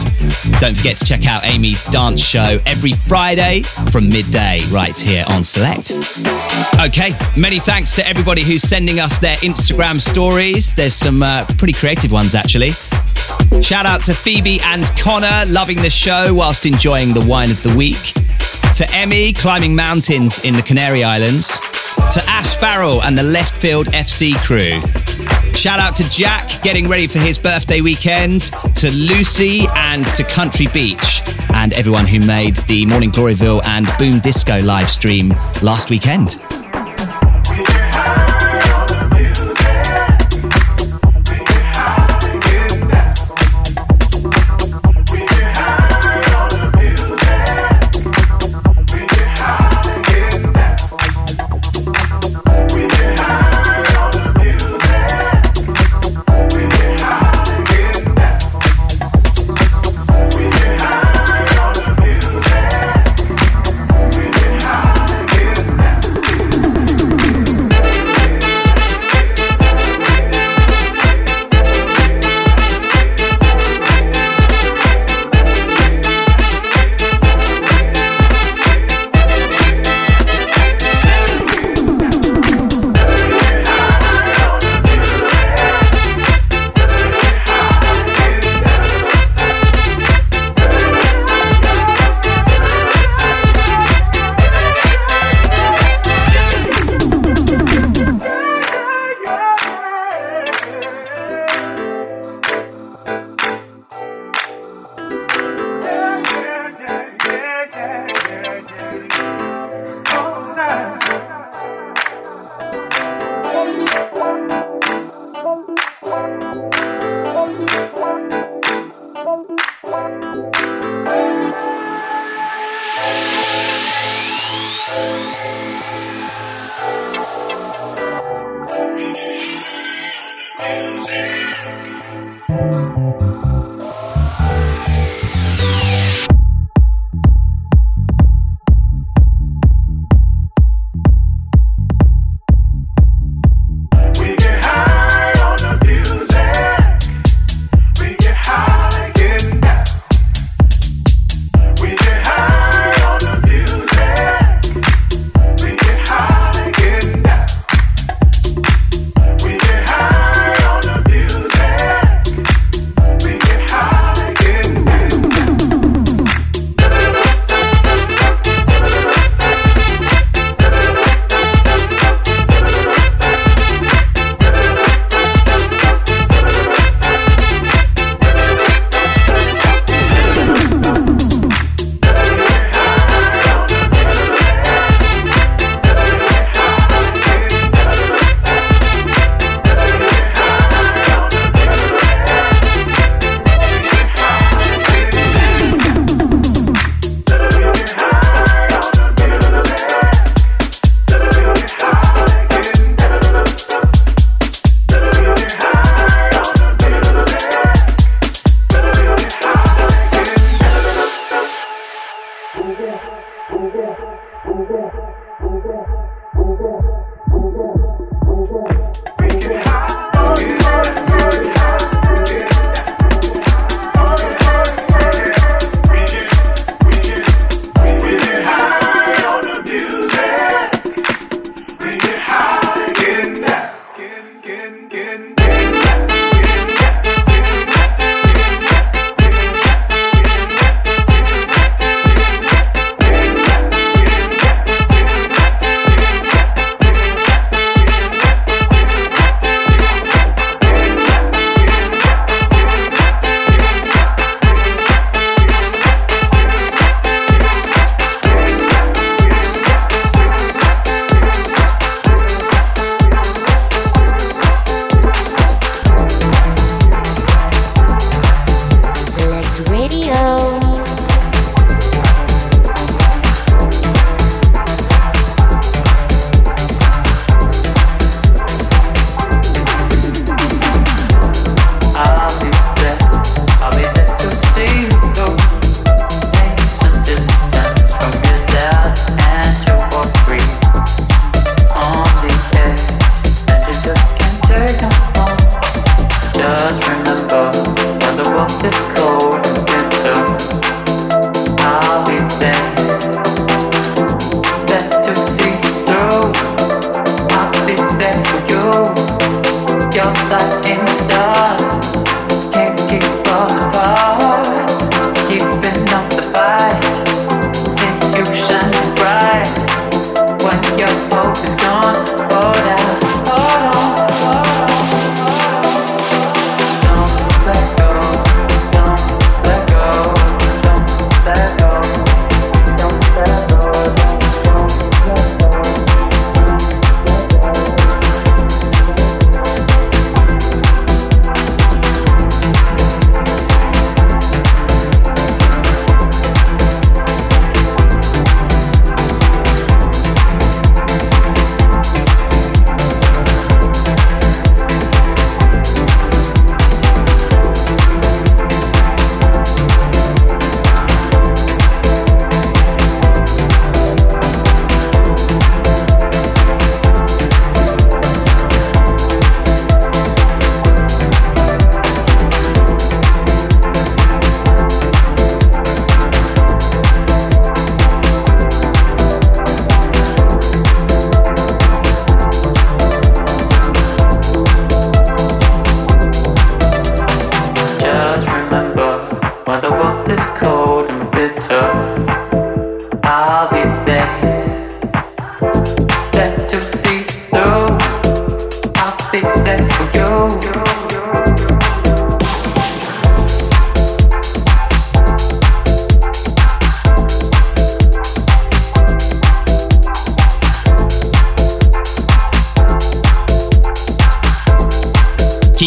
Don't 0.60 0.78
forget 0.78 0.98
to 0.98 1.06
check 1.06 1.26
out 1.26 1.44
Amy's 1.44 1.84
dance 1.86 2.22
show 2.22 2.60
every 2.68 2.94
Friday 2.94 3.64
from 3.92 4.08
midday 4.10 4.60
right 4.70 4.98
here 4.98 5.26
on 5.30 5.44
Select. 5.44 5.98
Okay, 6.80 7.12
many 7.36 7.58
thanks 7.58 7.96
to 7.96 8.08
everybody 8.08 8.44
who's 8.44 8.62
sending 8.62 9.00
us 9.00 9.18
their 9.18 9.36
Instagram 9.38 10.00
stories. 10.00 10.76
There's 10.76 10.94
some 10.94 11.24
uh, 11.24 11.46
pretty 11.58 11.74
creative 11.74 12.12
ones 12.12 12.36
actually. 12.36 12.70
Shout 13.62 13.88
out 13.88 14.04
to 14.04 14.14
Phoebe 14.14 14.60
and 14.66 14.86
Connor, 14.98 15.52
loving 15.52 15.82
the 15.82 15.90
show 15.90 16.34
whilst 16.36 16.68
enjoying 16.68 17.16
the 17.16 17.26
wine 17.26 17.50
of 17.50 17.62
the 17.64 17.76
week. 17.76 18.14
To 18.76 18.88
Emmy, 18.94 19.34
climbing 19.34 19.76
mountains 19.76 20.46
in 20.46 20.54
the 20.54 20.62
Canary 20.62 21.04
Islands. 21.04 21.60
To 22.14 22.24
Ash 22.28 22.58
Farrell 22.58 23.04
and 23.04 23.16
the 23.16 23.22
Left 23.22 23.56
Field 23.56 23.86
FC 23.88 24.34
crew. 24.44 24.82
Shout 25.54 25.80
out 25.80 25.96
to 25.98 26.10
Jack, 26.10 26.50
getting 26.64 26.88
ready 26.88 27.06
for 27.06 27.20
his 27.20 27.38
birthday 27.38 27.82
weekend. 27.82 28.52
To 28.78 28.90
Lucy 28.90 29.68
and 29.76 30.06
to 30.16 30.24
Country 30.24 30.66
Beach. 30.74 31.22
And 31.54 31.72
everyone 31.74 32.08
who 32.08 32.20
made 32.26 32.56
the 32.68 32.84
Morning 32.88 33.12
Gloryville 33.12 33.64
and 33.66 33.88
Boom 34.00 34.20
Disco 34.22 34.60
live 34.64 34.90
stream 34.90 35.30
last 35.62 35.92
weekend. 35.92 36.40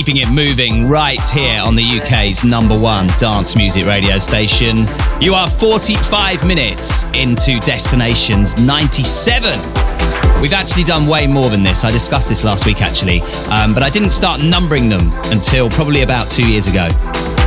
Keeping 0.03 0.21
it 0.21 0.33
moving 0.33 0.89
right 0.89 1.25
here 1.29 1.63
on 1.63 1.77
the 1.77 2.01
UK's 2.01 2.43
number 2.43 2.77
one 2.77 3.07
dance 3.19 3.55
music 3.55 3.87
radio 3.87 4.19
station. 4.19 4.79
You 5.21 5.35
are 5.35 5.49
45 5.49 6.45
minutes 6.45 7.05
into 7.15 7.61
Destinations 7.61 8.61
97. 8.61 9.53
We've 10.43 10.55
actually 10.55 10.83
done 10.83 11.07
way 11.07 11.29
more 11.29 11.51
than 11.51 11.63
this. 11.63 11.85
I 11.85 11.93
discussed 11.93 12.29
this 12.29 12.43
last 12.43 12.67
week 12.67 12.83
actually, 12.83 13.21
um, 13.53 13.75
but 13.75 13.85
I 13.85 13.91
didn't 13.91 14.11
start 14.11 14.43
numbering 14.43 14.89
them 14.89 15.09
until 15.27 15.71
probably 15.71 16.03
about 16.03 16.29
two 16.29 16.51
years 16.51 16.67
ago. 16.67 16.89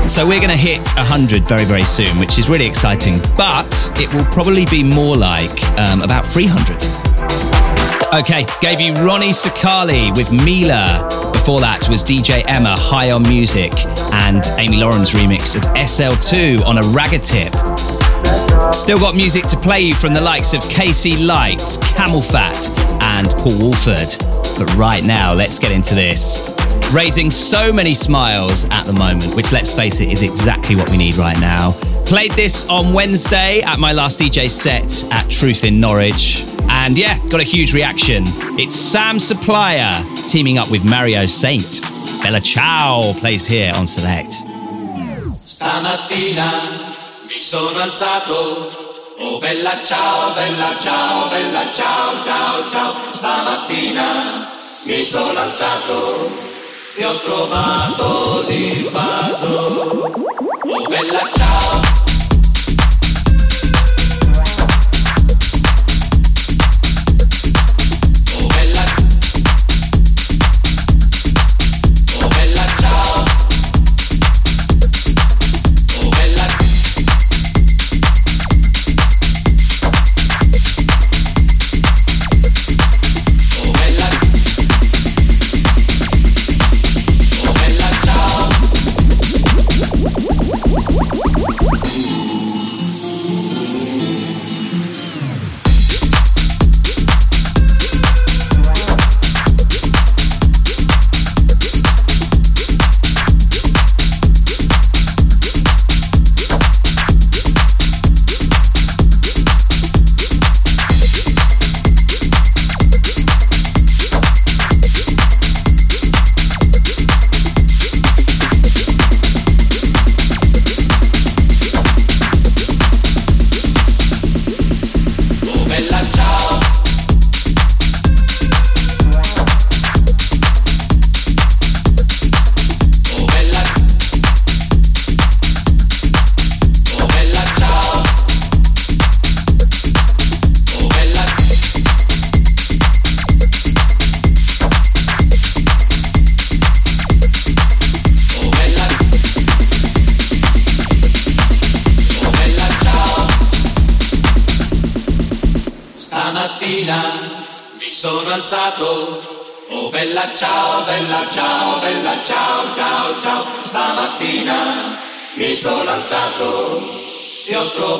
So 0.08 0.26
we're 0.26 0.40
going 0.40 0.48
to 0.48 0.56
hit 0.56 0.80
100 0.96 1.44
very, 1.44 1.66
very 1.66 1.84
soon, 1.84 2.18
which 2.20 2.40
is 2.40 2.48
really 2.48 2.68
exciting, 2.68 3.20
but 3.36 3.68
it 4.00 4.08
will 4.14 4.26
probably 4.32 4.66
be 4.68 4.82
more 4.82 5.18
like 5.18 5.62
um, 5.78 6.02
about 6.02 6.26
300. 6.26 7.05
Okay, 8.16 8.46
gave 8.62 8.80
you 8.80 8.94
Ronnie 8.94 9.32
Sakali 9.32 10.16
with 10.16 10.32
Mila. 10.32 11.06
Before 11.34 11.60
that 11.60 11.90
was 11.90 12.02
DJ 12.02 12.46
Emma, 12.48 12.74
High 12.80 13.12
on 13.12 13.24
Music, 13.24 13.74
and 14.14 14.42
Amy 14.58 14.78
Lauren's 14.78 15.12
remix 15.12 15.58
of 15.58 15.64
SL2 15.76 16.66
on 16.66 16.78
a 16.78 16.82
ragga 16.96 17.20
tip. 17.20 17.52
Still 18.74 19.00
got 19.00 19.16
music 19.18 19.44
to 19.48 19.58
play 19.58 19.82
you 19.82 19.94
from 19.94 20.14
the 20.14 20.22
likes 20.22 20.54
of 20.54 20.62
KC 20.62 21.28
Light, 21.28 21.60
Camelphat, 21.98 22.70
and 23.02 23.28
Paul 23.44 23.60
Woolford. 23.60 24.16
But 24.58 24.74
right 24.78 25.04
now, 25.04 25.34
let's 25.34 25.60
get 25.60 25.74
into 25.74 25.94
this. 25.94 26.56
Raising 26.94 27.30
so 27.30 27.74
many 27.74 27.94
smiles 27.94 28.64
at 28.72 28.86
the 28.86 28.94
moment, 28.94 29.36
which 29.36 29.52
let's 29.52 29.74
face 29.76 30.00
it 30.00 30.08
is 30.08 30.22
exactly 30.22 30.78
what 30.78 30.90
we 30.90 30.96
need 30.96 31.18
right 31.18 31.40
now. 31.42 31.74
Played 32.06 32.32
this 32.32 32.66
on 32.70 32.94
Wednesday 32.94 33.60
at 33.64 33.78
my 33.78 33.92
last 33.92 34.22
DJ 34.22 34.50
set 34.50 35.04
at 35.12 35.30
Truth 35.30 35.66
in 35.66 35.82
Norwich. 35.82 36.55
And 36.70 36.98
yeah, 36.98 37.18
got 37.30 37.40
a 37.40 37.44
huge 37.44 37.74
reaction. 37.74 38.24
It's 38.58 38.76
Sam 38.76 39.20
Supplier 39.20 40.04
teaming 40.28 40.58
up 40.58 40.70
with 40.70 40.84
Mario 40.84 41.26
Saint. 41.26 41.82
Bella 42.22 42.42
Ciao 42.42 43.14
plays 43.20 43.46
here 43.46 43.74
on 43.76 43.88
Select. 43.88 44.32
Stamattina 44.32 46.52
mi 47.28 47.40
sono 47.40 47.80
alzato. 47.80 48.84
Oh 49.18 49.40
bella 49.40 49.80
ciao, 49.86 50.34
bella 50.34 50.76
ciao, 50.80 51.30
bella 51.30 51.72
ciao, 51.72 52.24
ciao, 52.24 52.72
ciao. 52.72 52.96
Stamattina 53.14 54.04
mi 54.86 55.04
sono 55.04 55.40
alzato 55.40 56.30
e 56.96 57.06
ho 57.06 57.20
trovato 57.20 58.46
l'invaso. 58.48 60.12
Oh 60.64 60.88
bella 60.88 61.30
ciao. 61.34 62.15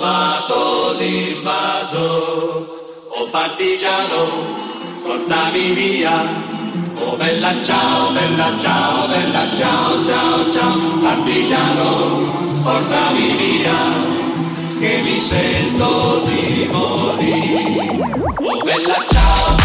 Trovato 0.06 0.96
l'invaso. 1.00 2.68
Oh 3.18 3.28
partigiano, 3.32 4.28
portami 5.04 5.72
via. 5.72 6.44
Oh 7.00 7.16
bella 7.16 7.54
ciao, 7.64 8.12
bella 8.12 8.58
ciao, 8.58 9.08
bella 9.08 9.54
ciao, 9.56 10.06
ciao, 10.06 10.52
ciao. 10.54 10.98
Partigiano, 11.00 12.62
portami 12.64 13.36
via 13.36 13.80
che 14.80 15.02
mi 15.02 15.20
sento 15.20 16.22
di 16.26 16.70
morire. 16.72 17.98
Oh 18.38 18.64
bella 18.64 19.06
ciao. 19.10 19.65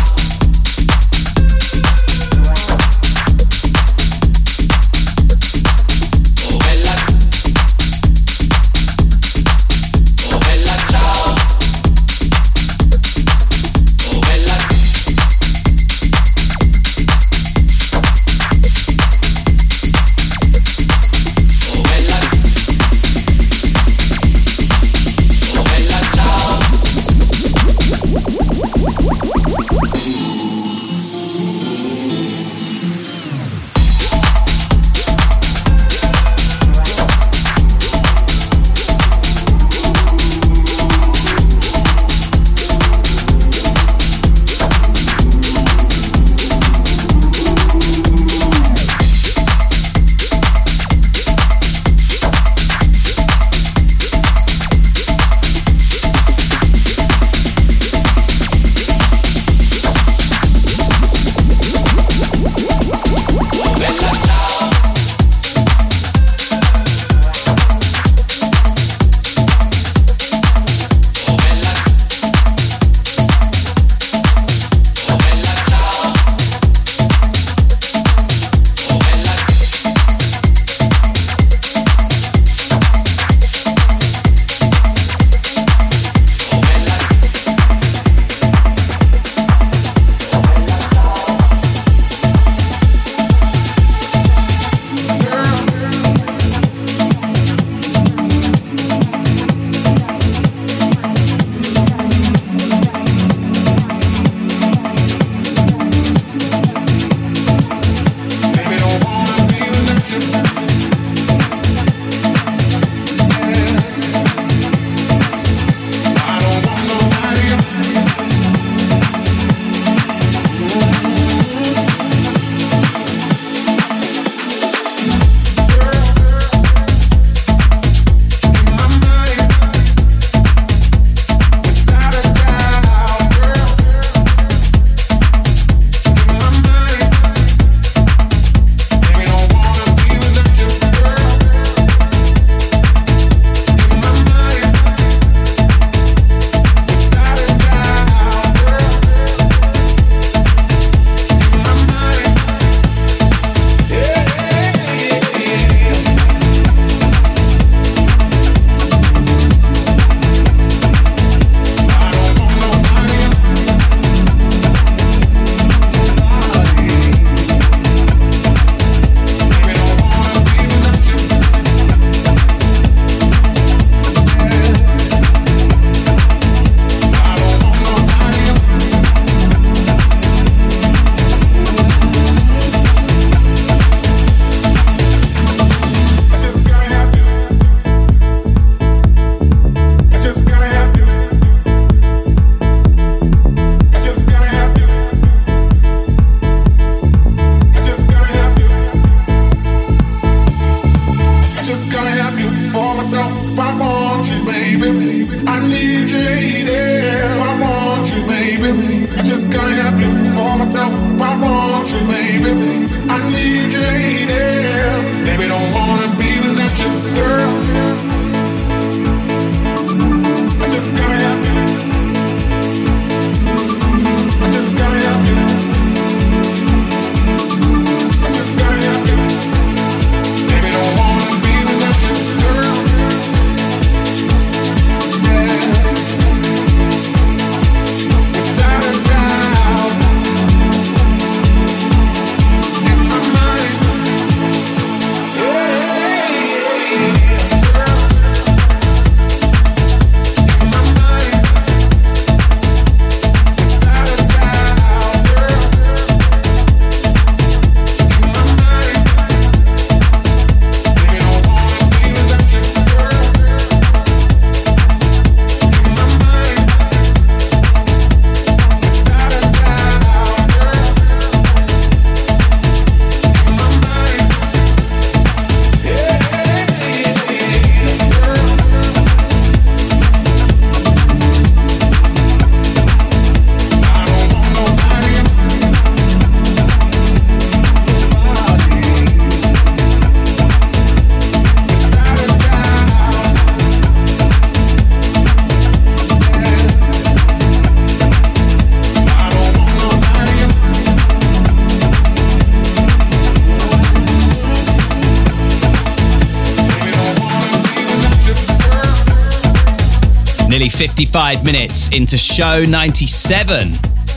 55 310.80 311.44
minutes 311.44 311.90
into 311.90 312.16
show 312.16 312.64
97. 312.64 313.68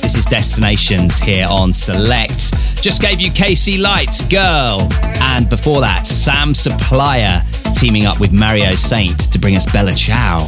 This 0.02 0.16
is 0.16 0.26
Destinations 0.26 1.20
here 1.20 1.46
on 1.50 1.74
Select. 1.74 2.54
Just 2.82 3.02
gave 3.02 3.20
you 3.20 3.32
KC 3.32 3.82
Light, 3.82 4.16
Girl. 4.30 4.88
And 5.22 5.50
before 5.50 5.82
that, 5.82 6.08
Sam 6.08 6.56
Supplier 6.56 7.42
teaming 7.76 8.06
up 8.06 8.22
with 8.22 8.32
Mario 8.32 8.76
Saint 8.76 9.30
to 9.34 9.40
bring 9.40 9.58
us 9.58 9.70
Bella 9.74 9.92
Ciao. 9.92 10.48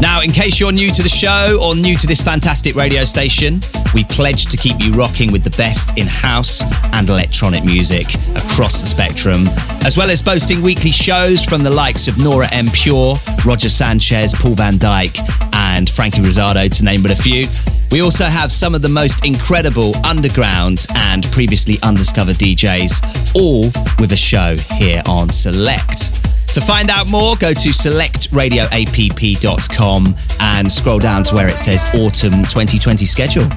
Now, 0.00 0.20
in 0.20 0.30
case 0.30 0.60
you're 0.60 0.70
new 0.70 0.92
to 0.92 1.02
the 1.02 1.08
show 1.08 1.58
or 1.60 1.74
new 1.74 1.96
to 1.96 2.06
this 2.06 2.20
fantastic 2.20 2.76
radio 2.76 3.02
station, 3.02 3.58
we 3.94 4.04
pledge 4.04 4.46
to 4.46 4.56
keep 4.56 4.80
you 4.80 4.92
rocking 4.92 5.32
with 5.32 5.44
the 5.44 5.56
best 5.56 5.96
in 5.98 6.06
house 6.06 6.62
and 6.94 7.08
electronic 7.08 7.64
music 7.64 8.14
across 8.36 8.80
the 8.80 8.86
spectrum, 8.86 9.48
as 9.84 9.96
well 9.96 10.10
as 10.10 10.22
boasting 10.22 10.62
weekly 10.62 10.90
shows 10.90 11.44
from 11.44 11.62
the 11.62 11.70
likes 11.70 12.08
of 12.08 12.18
Nora 12.18 12.48
En 12.52 12.68
Pure, 12.68 13.14
Roger 13.44 13.68
Sanchez, 13.68 14.34
Paul 14.34 14.54
van 14.54 14.78
Dyk, 14.78 15.18
and 15.54 15.88
Frankie 15.88 16.20
Rosado, 16.20 16.68
to 16.70 16.84
name 16.84 17.02
but 17.02 17.10
a 17.10 17.16
few. 17.16 17.46
We 17.90 18.02
also 18.02 18.26
have 18.26 18.52
some 18.52 18.74
of 18.74 18.82
the 18.82 18.88
most 18.88 19.24
incredible 19.24 19.96
underground 20.06 20.86
and 20.94 21.24
previously 21.32 21.76
undiscovered 21.82 22.36
DJs, 22.36 23.34
all 23.34 23.62
with 23.98 24.12
a 24.12 24.16
show 24.16 24.56
here 24.76 25.02
on 25.06 25.30
Select. 25.30 26.12
To 26.54 26.60
find 26.60 26.90
out 26.90 27.06
more, 27.06 27.36
go 27.36 27.52
to 27.52 27.68
selectradioapp.com 27.68 30.16
and 30.40 30.70
scroll 30.70 30.98
down 30.98 31.24
to 31.24 31.34
where 31.36 31.48
it 31.48 31.58
says 31.58 31.84
Autumn 31.94 32.42
2020 32.42 33.06
schedule. 33.06 33.48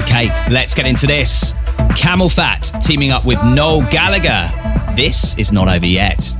Okay, 0.00 0.30
let's 0.50 0.72
get 0.72 0.86
into 0.86 1.06
this. 1.06 1.52
Camelphat 1.92 2.82
teaming 2.82 3.10
up 3.10 3.26
with 3.26 3.38
Noel 3.44 3.82
Gallagher. 3.90 4.50
This 4.96 5.36
is 5.38 5.52
not 5.52 5.68
over 5.68 5.84
yet. 5.84 6.34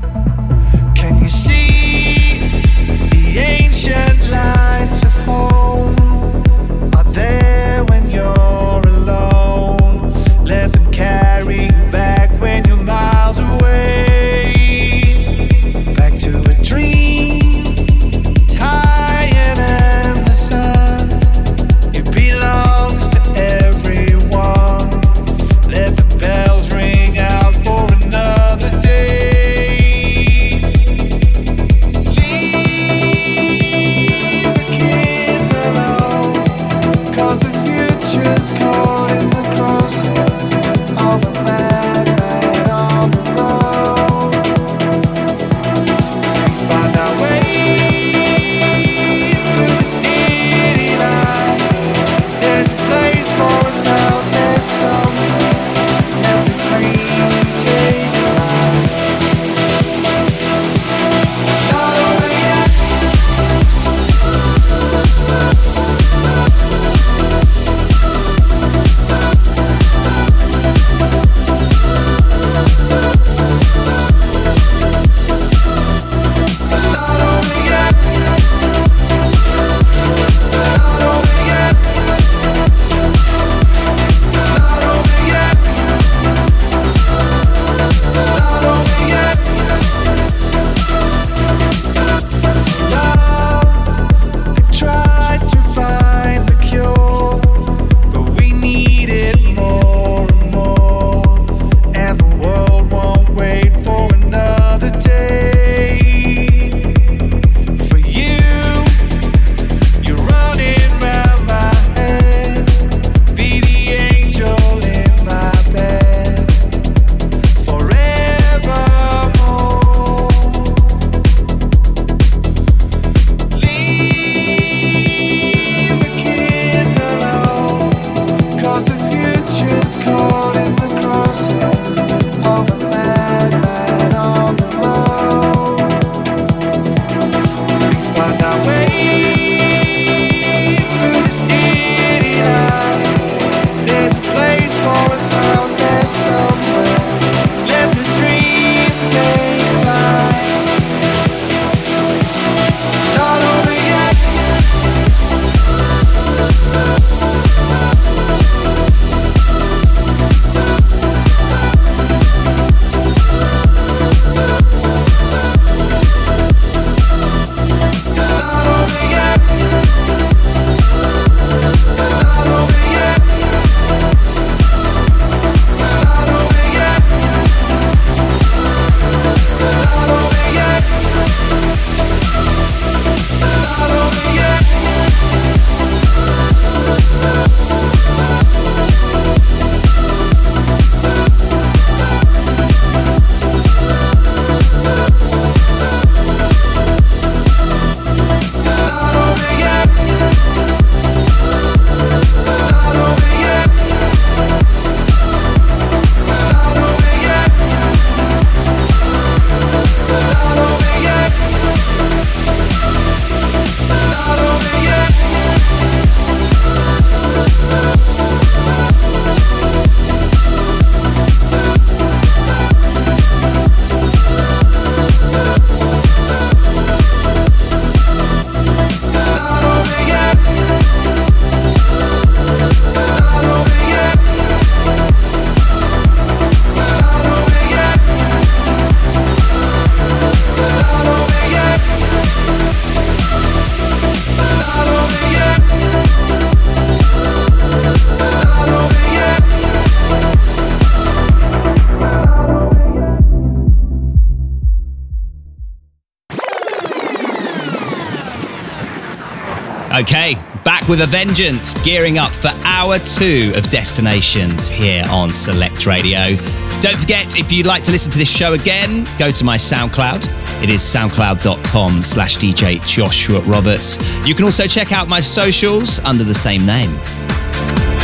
With 260.91 261.03
a 261.03 261.07
vengeance, 261.07 261.73
gearing 261.85 262.19
up 262.19 262.33
for 262.33 262.51
hour 262.65 262.99
two 262.99 263.53
of 263.55 263.71
Destinations 263.71 264.69
here 264.69 265.05
on 265.09 265.31
Select 265.31 265.87
Radio. 265.87 266.35
Don't 266.81 266.97
forget, 266.97 267.37
if 267.37 267.53
you'd 267.53 267.65
like 267.65 267.85
to 267.85 267.93
listen 267.93 268.11
to 268.11 268.19
this 268.19 268.29
show 268.29 268.55
again, 268.55 269.07
go 269.17 269.31
to 269.31 269.45
my 269.45 269.57
SoundCloud. 269.57 270.25
It 270.65 270.69
is 270.69 270.81
soundcloud.com 270.81 272.03
slash 272.03 272.39
DJ 272.39 272.85
Joshua 272.85 273.39
Roberts. 273.43 273.99
You 274.27 274.35
can 274.35 274.45
also 274.45 274.67
check 274.67 274.91
out 274.91 275.07
my 275.07 275.21
socials 275.21 276.01
under 276.01 276.25
the 276.25 276.35
same 276.35 276.67
name. 276.67 276.91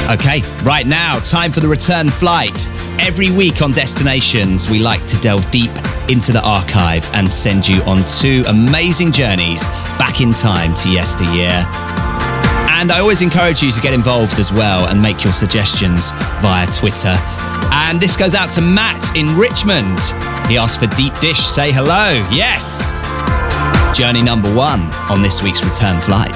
Okay, 0.09 0.43
right 0.63 0.87
now, 0.87 1.19
time 1.19 1.51
for 1.51 1.59
the 1.59 1.69
return 1.69 2.09
flight. 2.09 2.69
Every 3.01 3.33
week 3.33 3.63
on 3.63 3.73
Destinations, 3.73 4.71
we 4.71 4.79
like 4.79 5.05
to 5.07 5.17
delve 5.21 5.51
deep 5.51 5.73
into 6.09 6.31
the 6.31 6.43
archive 6.45 7.09
and 7.15 7.31
send 7.31 7.67
you 7.67 7.83
on 7.83 8.05
two 8.05 8.45
amazing 8.47 9.11
journeys 9.11 9.67
back 9.99 10.21
in 10.21 10.33
time 10.33 10.73
to 10.77 10.89
yesteryear. 10.89 11.67
And 12.87 12.93
I 12.93 13.01
always 13.01 13.21
encourage 13.21 13.65
you 13.65 13.73
to 13.73 13.81
get 13.81 13.93
involved 13.93 14.39
as 14.39 14.53
well 14.53 14.87
and 14.87 15.03
make 15.03 15.25
your 15.25 15.33
suggestions 15.33 16.13
via 16.41 16.71
Twitter. 16.71 17.17
And 17.73 18.01
this 18.01 18.17
goes 18.17 18.37
out 18.37 18.53
to 18.53 18.61
Matt 18.61 19.17
in 19.17 19.27
Richmond. 19.37 19.99
He 20.49 20.57
asked 20.57 20.79
for 20.79 20.87
Deep 20.95 21.13
Dish 21.19 21.41
Say 21.41 21.73
Hello. 21.73 22.11
Yes! 22.31 23.03
Journey 23.99 24.23
number 24.23 24.55
one 24.55 24.83
on 25.11 25.21
this 25.21 25.43
week's 25.43 25.65
return 25.65 26.01
flight. 26.01 26.31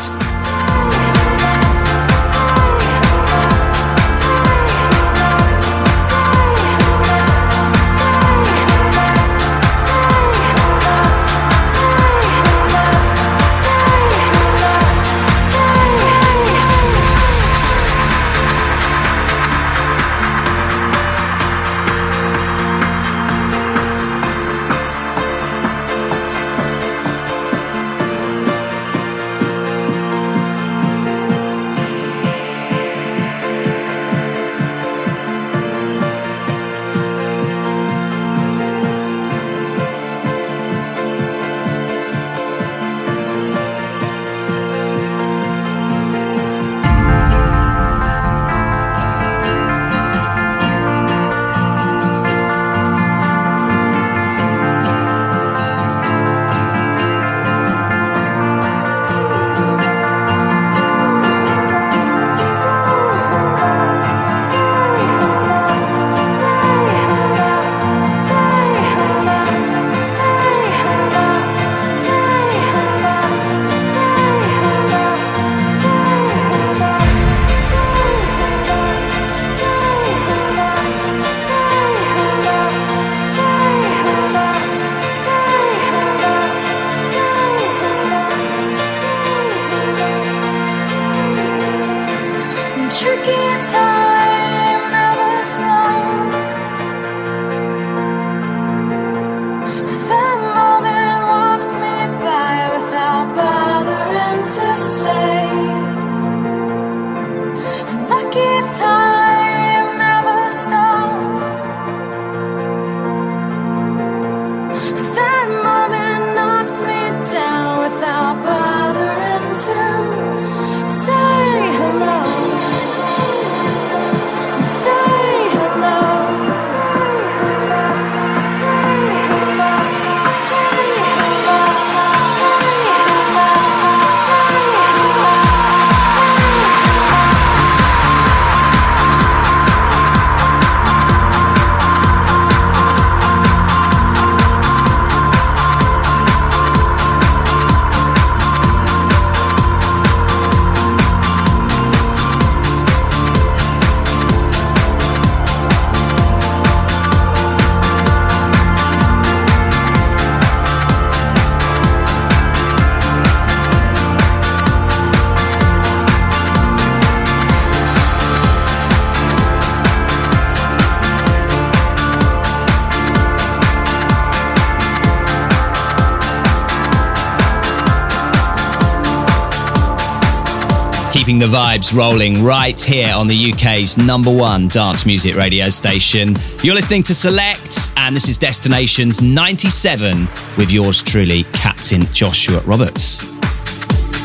Keeping 181.30 181.48
the 181.48 181.56
vibes 181.56 181.96
rolling 181.96 182.42
right 182.42 182.80
here 182.80 183.14
on 183.14 183.28
the 183.28 183.52
UK's 183.52 183.96
number 183.96 184.34
one 184.36 184.66
dance 184.66 185.06
music 185.06 185.36
radio 185.36 185.68
station. 185.68 186.34
You're 186.60 186.74
listening 186.74 187.04
to 187.04 187.14
Select, 187.14 187.92
and 187.96 188.16
this 188.16 188.28
is 188.28 188.36
Destinations 188.36 189.22
97 189.22 190.22
with 190.58 190.72
yours 190.72 191.00
truly, 191.04 191.44
Captain 191.52 192.02
Joshua 192.06 192.58
Roberts. 192.62 193.22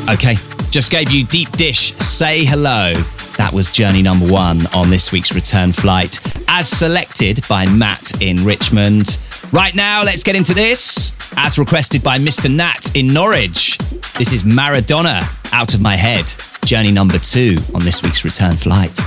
Okay, 0.10 0.34
just 0.72 0.90
gave 0.90 1.12
you 1.12 1.28
Deep 1.28 1.52
Dish 1.52 1.94
Say 1.94 2.44
Hello. 2.44 2.96
That 3.38 3.52
was 3.54 3.70
journey 3.70 4.02
number 4.02 4.26
one 4.28 4.66
on 4.74 4.90
this 4.90 5.12
week's 5.12 5.36
return 5.36 5.74
flight, 5.74 6.20
as 6.48 6.68
selected 6.68 7.48
by 7.48 7.68
Matt 7.68 8.20
in 8.20 8.44
Richmond. 8.44 9.20
Right 9.54 9.76
now, 9.76 10.02
let's 10.04 10.24
get 10.24 10.36
into 10.36 10.56
this, 10.56 11.16
as 11.38 11.60
requested 11.60 12.02
by 12.02 12.18
Mr. 12.18 12.52
Nat 12.52 12.96
in 12.96 13.14
Norwich. 13.14 13.78
This 14.18 14.34
is 14.34 14.42
Marradona, 14.42 15.22
Out 15.54 15.76
of 15.76 15.82
My 15.82 15.96
Head, 15.96 16.34
journey 16.66 16.92
number 16.92 17.20
two 17.20 17.58
on 17.76 17.82
this 17.84 18.02
week's 18.02 18.26
return 18.26 18.56
flight. 18.56 19.05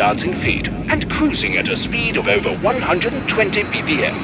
Dancing 0.00 0.34
feet 0.40 0.66
and 0.66 1.10
cruising 1.10 1.58
at 1.58 1.68
a 1.68 1.76
speed 1.76 2.16
of 2.16 2.26
over 2.26 2.56
120 2.60 3.62
BPM. 3.64 4.14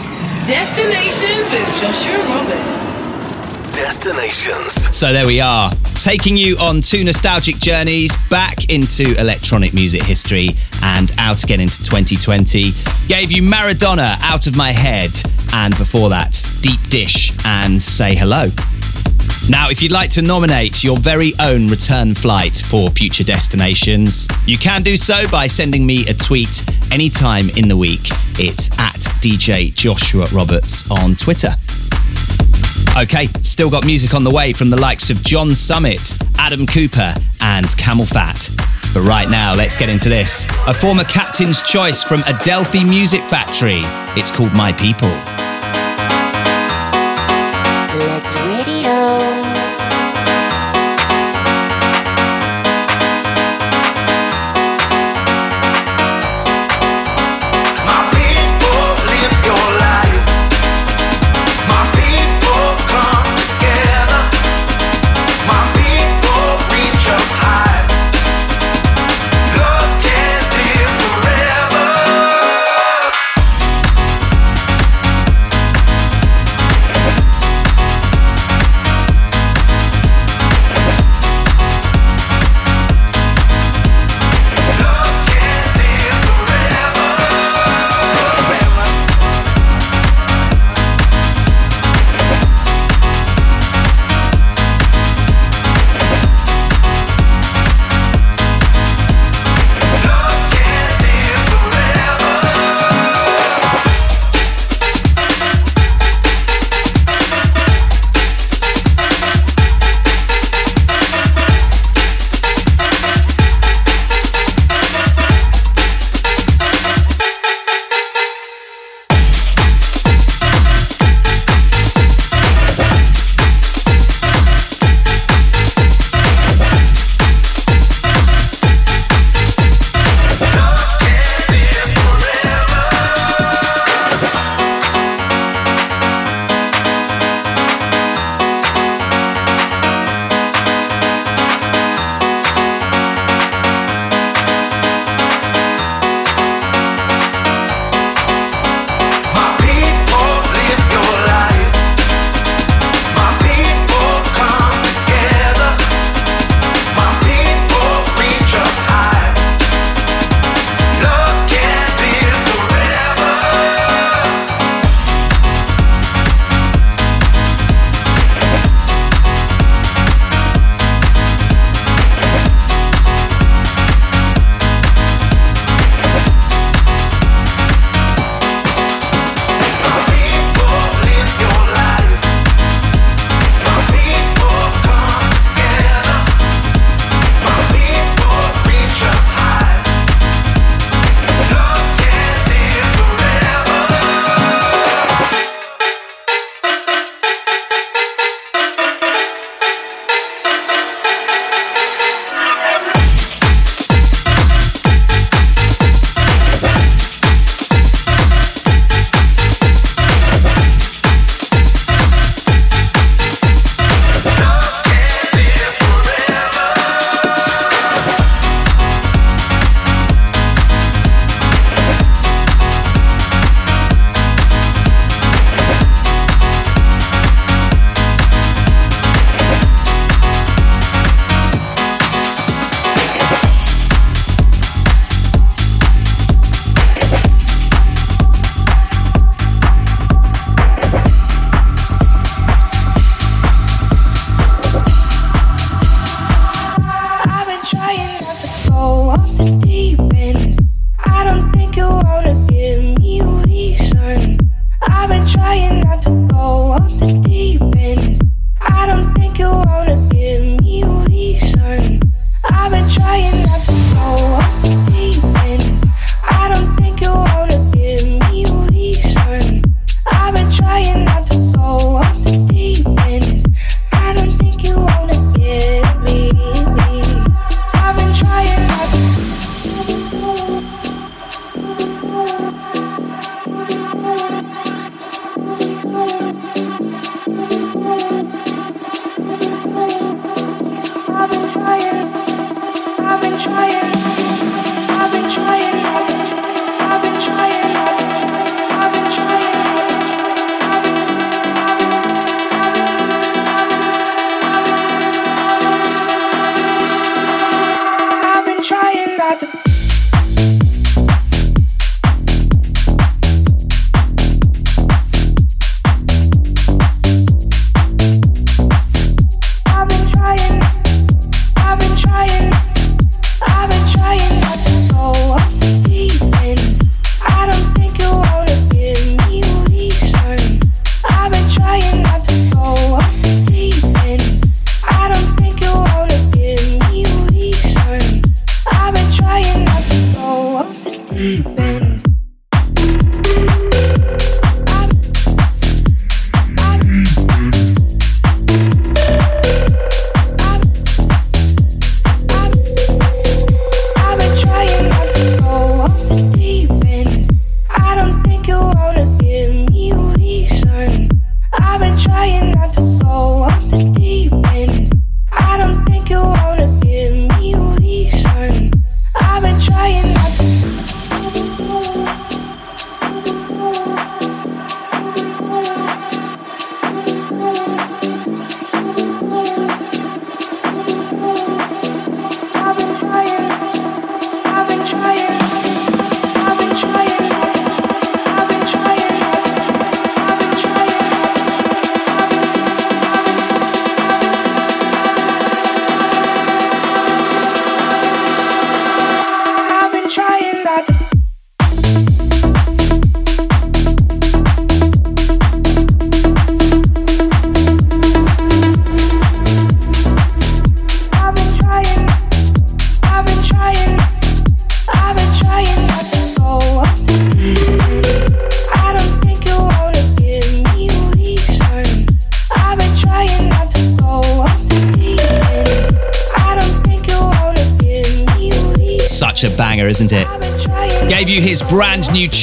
Destinations 0.46 1.50
with 1.50 1.68
Joshua 1.78 2.16
Roberts. 2.30 3.76
Destinations. 3.76 4.72
So 4.96 5.12
there 5.12 5.26
we 5.26 5.42
are, 5.42 5.70
taking 6.02 6.34
you 6.34 6.56
on 6.56 6.80
two 6.80 7.04
nostalgic 7.04 7.56
journeys 7.56 8.16
back 8.30 8.70
into 8.70 9.20
electronic 9.20 9.74
music 9.74 10.02
history 10.02 10.48
and 10.80 11.12
out 11.18 11.44
again 11.44 11.60
into 11.60 11.84
2020. 11.84 12.72
Gave 13.06 13.30
you 13.30 13.42
Marradona 13.42 14.16
out 14.22 14.46
of 14.46 14.56
my 14.56 14.70
head, 14.70 15.10
and 15.52 15.76
before 15.76 16.08
that, 16.08 16.42
Deep 16.62 16.80
Dish 16.88 17.36
and 17.44 17.82
Say 17.82 18.14
Hello. 18.14 18.48
Now, 19.48 19.70
if 19.70 19.80
you'd 19.80 19.92
like 19.92 20.10
to 20.10 20.22
nominate 20.22 20.82
your 20.82 20.96
very 20.96 21.32
own 21.38 21.68
return 21.68 22.16
flight 22.16 22.56
for 22.56 22.90
future 22.90 23.22
destinations, 23.22 24.26
you 24.44 24.58
can 24.58 24.82
do 24.82 24.96
so 24.96 25.28
by 25.28 25.46
sending 25.46 25.86
me 25.86 26.04
a 26.08 26.14
tweet 26.14 26.64
anytime 26.90 27.50
in 27.50 27.68
the 27.68 27.76
week. 27.76 28.08
It's 28.40 28.70
at 28.80 28.96
DJ 29.22 29.72
Joshua 29.72 30.26
Roberts 30.32 30.90
on 30.90 31.14
Twitter. 31.14 31.50
Okay, 32.98 33.26
still 33.40 33.70
got 33.70 33.86
music 33.86 34.14
on 34.14 34.24
the 34.24 34.30
way 34.30 34.52
from 34.52 34.68
the 34.68 34.80
likes 34.80 35.10
of 35.10 35.22
John 35.22 35.54
Summit, 35.54 36.16
Adam 36.38 36.66
Cooper, 36.66 37.14
and 37.40 37.66
Camelphat. 37.66 38.56
But 38.92 39.02
right 39.02 39.28
now, 39.28 39.54
let's 39.54 39.76
get 39.76 39.88
into 39.88 40.08
this. 40.08 40.46
A 40.66 40.74
former 40.74 41.04
captain's 41.04 41.62
choice 41.62 42.02
from 42.02 42.20
Adelphi 42.26 42.82
Music 42.82 43.20
Factory. 43.20 43.82
It's 44.18 44.32
called 44.32 44.54
My 44.54 44.72
People. 44.72 45.35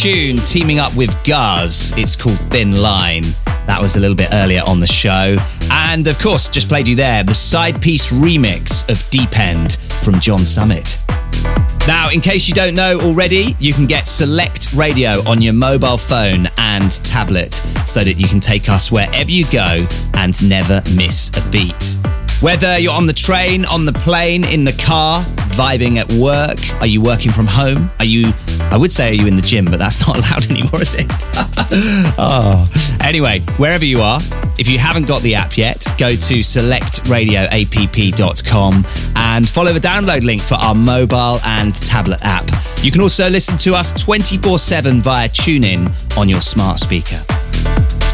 Tune, 0.04 0.36
teaming 0.36 0.80
up 0.80 0.94
with 0.98 1.16
Guz. 1.24 1.98
It's 1.98 2.14
called 2.14 2.38
Thin 2.52 2.82
Line. 2.82 3.24
That 3.68 3.78
was 3.82 3.96
a 3.96 4.02
little 4.02 4.18
bit 4.18 4.28
earlier 4.34 4.62
on 4.68 4.82
the 4.82 4.86
show. 4.86 5.38
And 5.72 6.06
of 6.10 6.20
course, 6.20 6.50
just 6.50 6.68
played 6.68 6.90
you 6.90 6.96
there 6.98 7.24
the 7.24 7.32
Sidepiece 7.32 8.12
remix 8.12 8.84
of 8.90 9.10
Deep 9.10 9.40
End 9.40 9.78
from 10.04 10.20
John 10.20 10.40
Summit. 10.40 11.00
Now, 11.88 12.10
in 12.10 12.20
case 12.20 12.50
you 12.50 12.54
don't 12.54 12.76
know 12.76 13.00
already, 13.00 13.56
you 13.60 13.72
can 13.72 13.88
get 13.88 14.06
Select 14.06 14.74
Radio 14.74 15.26
on 15.26 15.42
your 15.42 15.54
mobile 15.54 15.96
phone 15.96 16.50
and 16.58 16.92
tablet 17.06 17.54
so 17.86 18.04
that 18.04 18.20
you 18.20 18.28
can 18.28 18.42
take 18.42 18.68
us 18.68 18.92
wherever 18.92 19.32
you 19.32 19.46
go 19.52 19.88
and 20.16 20.50
never 20.50 20.82
miss 20.98 21.30
a 21.30 21.50
beat. 21.50 21.96
Whether 22.42 22.78
you're 22.78 22.94
on 22.94 23.06
the 23.06 23.14
train, 23.14 23.64
on 23.68 23.86
the 23.86 23.94
plane, 23.94 24.44
in 24.44 24.66
the 24.66 24.74
car, 24.74 25.24
vibing 25.54 25.96
at 25.96 26.12
work, 26.12 26.60
are 26.82 26.88
you 26.88 27.02
working 27.02 27.32
from 27.32 27.48
home? 27.48 27.90
Are 28.00 28.06
you, 28.06 28.34
I 28.74 28.78
would 28.78 28.92
say, 28.92 29.12
are 29.12 29.14
you 29.14 29.28
in 29.28 29.36
the 29.36 29.42
gym, 29.44 29.66
but 29.66 29.78
that's 29.78 30.08
not 30.08 30.18
allowed 30.32 30.50
anymore, 30.50 30.82
is 30.82 30.96
it? 30.98 31.06
oh. 32.18 32.66
Anyway, 33.02 33.42
wherever 33.58 33.86
you 33.86 34.02
are, 34.02 34.20
if 34.58 34.68
you 34.68 34.80
haven't 34.80 35.08
got 35.08 35.22
the 35.22 35.36
app 35.36 35.60
yet, 35.60 35.86
go 36.00 36.10
to 36.10 36.40
selectradioapp.com 36.40 38.86
and 39.16 39.48
follow 39.48 39.74
the 39.74 39.80
download 39.80 40.24
link 40.24 40.42
for 40.42 40.56
our 40.56 40.74
mobile 40.74 41.40
and 41.46 41.76
tablet 41.76 42.18
app. 42.24 42.50
You 42.82 42.92
can 42.92 43.02
also 43.02 43.30
listen 43.30 43.60
to 43.60 43.76
us 43.76 43.94
24 43.94 44.58
7 44.58 45.02
via 45.02 45.30
TuneIn 45.30 46.18
on 46.18 46.28
your 46.28 46.42
smart 46.42 46.80
speaker. 46.80 47.20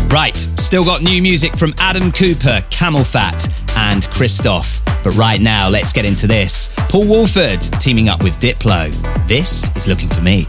Right, 0.10 0.36
still 0.36 0.84
got 0.84 1.04
new 1.04 1.22
music 1.22 1.56
from 1.56 1.74
Adam 1.78 2.12
Cooper, 2.12 2.60
Camelphat, 2.70 3.48
and 3.78 4.04
Cristoph. 4.04 4.84
But 5.06 5.16
right 5.16 5.40
now, 5.40 5.70
let's 5.70 5.94
get 5.94 6.04
into 6.04 6.28
this. 6.28 6.70
Paul 6.90 7.08
Woolford 7.08 7.62
teaming 7.80 8.10
up 8.10 8.24
with 8.24 8.40
Diplo. 8.40 8.92
This 9.28 9.70
is 9.76 9.88
Looking 9.88 10.10
for 10.10 10.22
Me. 10.22 10.48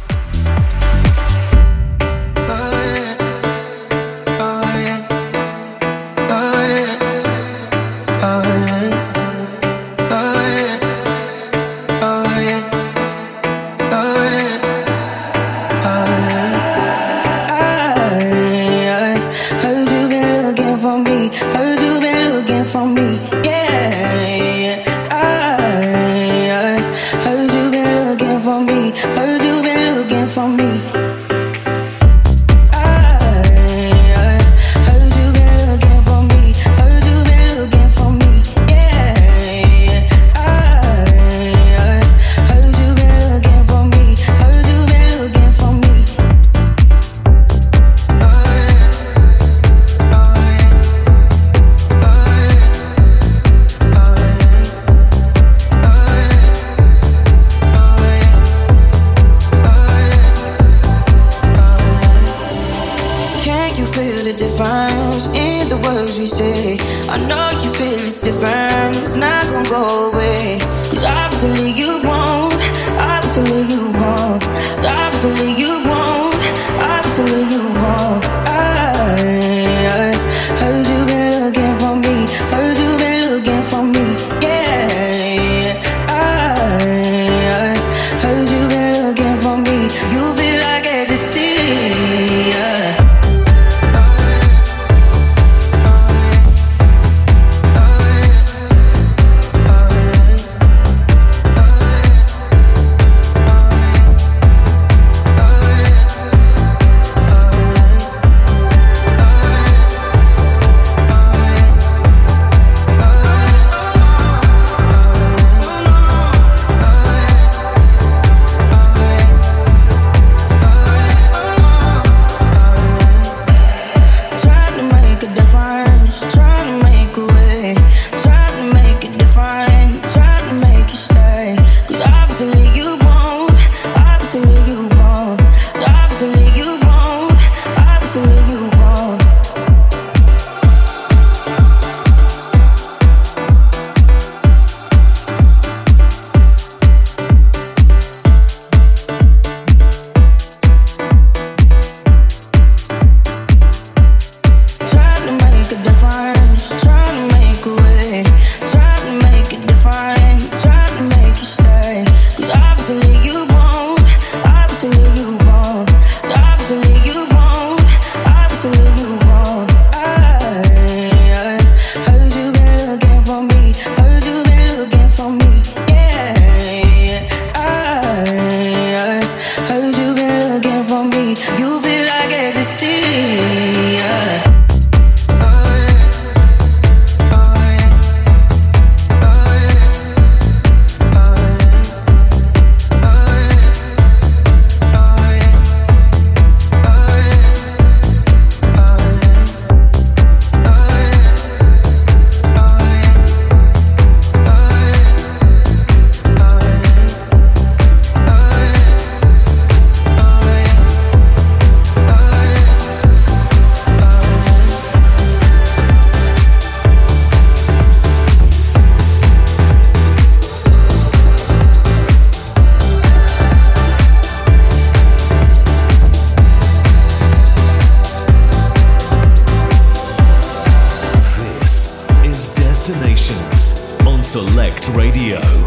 Select 234.60 234.88
Radio. 234.94 235.59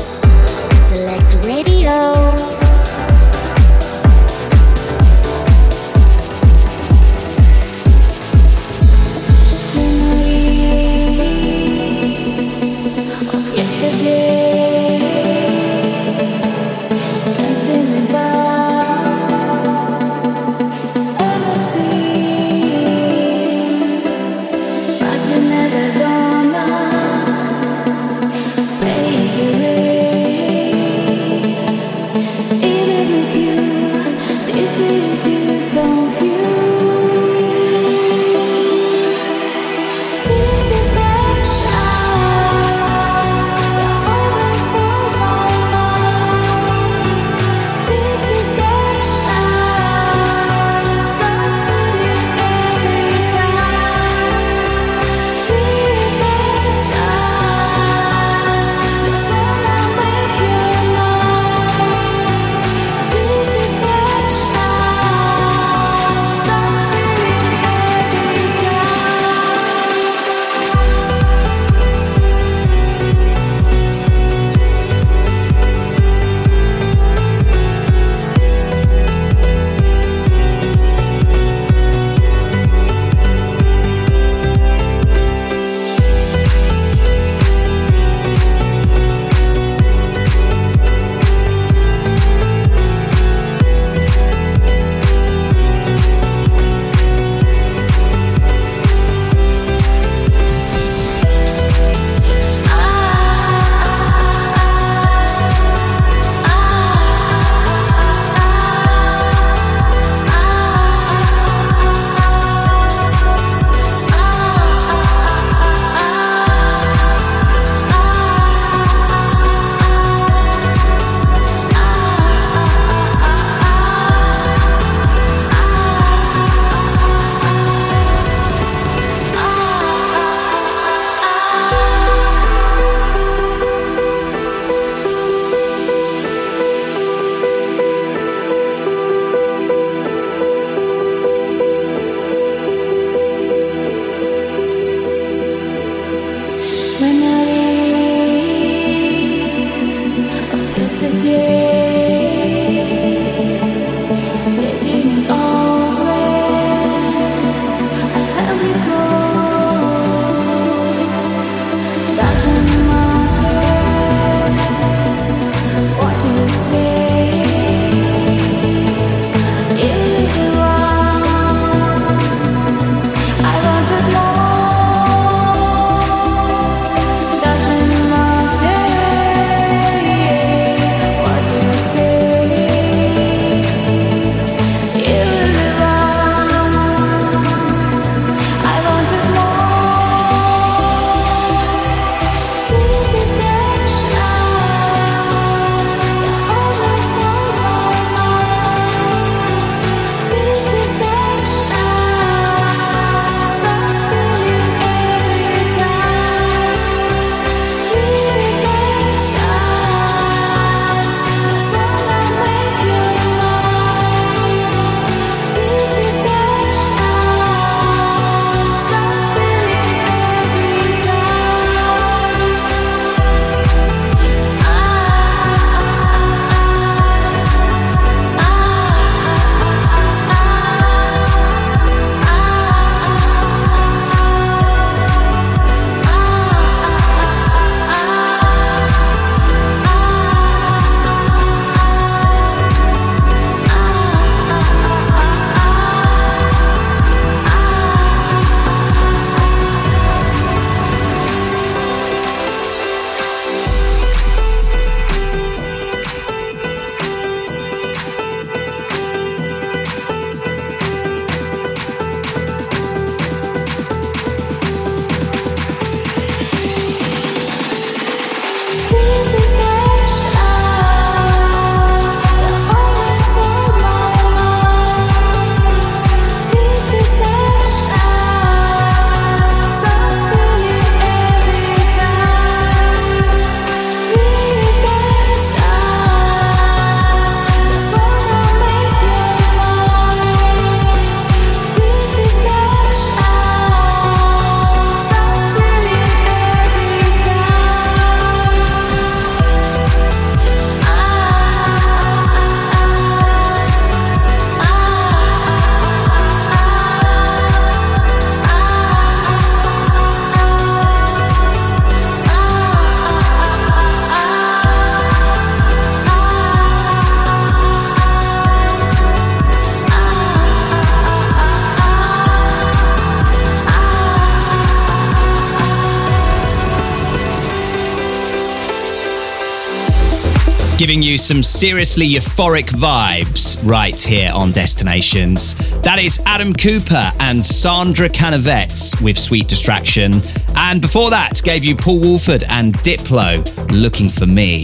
Some 331.24 331.42
seriously 331.42 332.06
euphoric 332.06 332.66
vibes 332.66 333.58
right 333.66 334.00
here 334.00 334.30
on 334.34 334.52
Destinations. 334.52 335.56
That 335.82 335.98
is 335.98 336.20
Adam 336.26 336.54
Cooper 336.54 337.14
and 337.22 337.44
Sandra 337.44 338.10
Canavets 338.10 339.02
with 339.02 339.18
Sweet 339.18 339.48
Distraction. 339.48 340.22
And 340.58 340.82
before 340.82 341.10
that, 341.12 341.42
gave 341.42 341.64
you 341.64 341.78
Paul 341.78 342.02
Woolford 342.02 342.44
and 342.50 342.74
Diplo, 342.80 343.42
Looking 343.72 344.10
for 344.10 344.26
Me. 344.26 344.64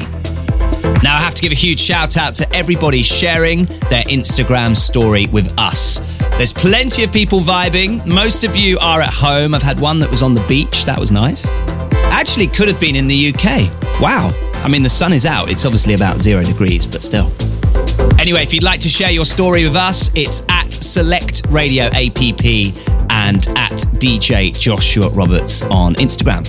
Now, 1.02 1.16
I 1.16 1.20
have 1.20 1.34
to 1.36 1.42
give 1.42 1.54
a 1.54 1.56
huge 1.56 1.80
shout 1.80 2.18
out 2.18 2.36
to 2.36 2.54
everybody 2.54 3.04
sharing 3.04 3.64
their 3.90 4.04
Instagram 4.04 4.76
story 4.76 5.28
with 5.28 5.58
us. 5.58 6.00
There's 6.32 6.52
plenty 6.52 7.06
of 7.06 7.14
people 7.14 7.40
vibing. 7.40 8.06
Most 8.06 8.44
of 8.44 8.58
you 8.58 8.78
are 8.80 9.00
at 9.02 9.14
home. 9.14 9.56
I've 9.56 9.64
had 9.64 9.80
one 9.80 10.02
that 10.02 10.10
was 10.10 10.22
on 10.22 10.34
the 10.34 10.46
beach. 10.46 10.84
That 10.84 11.00
was 11.00 11.10
nice. 11.10 11.48
Actually, 12.12 12.48
could 12.48 12.68
have 12.68 12.82
been 12.82 12.98
in 12.98 13.08
the 13.08 13.34
UK. 13.34 14.02
Wow. 14.02 14.49
I 14.64 14.68
mean, 14.68 14.84
the 14.84 14.90
sun 14.90 15.14
is 15.14 15.26
out. 15.26 15.52
It's 15.52 15.66
obviously 15.66 15.94
about 15.94 16.20
zero 16.20 16.44
degrees, 16.44 16.86
but 16.86 17.02
still. 17.02 17.32
Anyway, 18.20 18.44
if 18.44 18.54
you'd 18.54 18.64
like 18.64 18.82
to 18.82 18.90
share 18.90 19.12
your 19.12 19.26
story 19.26 19.64
with 19.64 19.76
us, 19.76 20.12
it's 20.16 20.44
at 20.50 20.72
Select 20.72 21.44
Radio 21.50 21.86
APP 21.86 22.76
and 23.10 23.48
at 23.58 23.72
DJ 24.00 24.58
Joshua 24.58 25.10
Roberts 25.10 25.64
on 25.64 25.96
Instagram. 25.96 26.46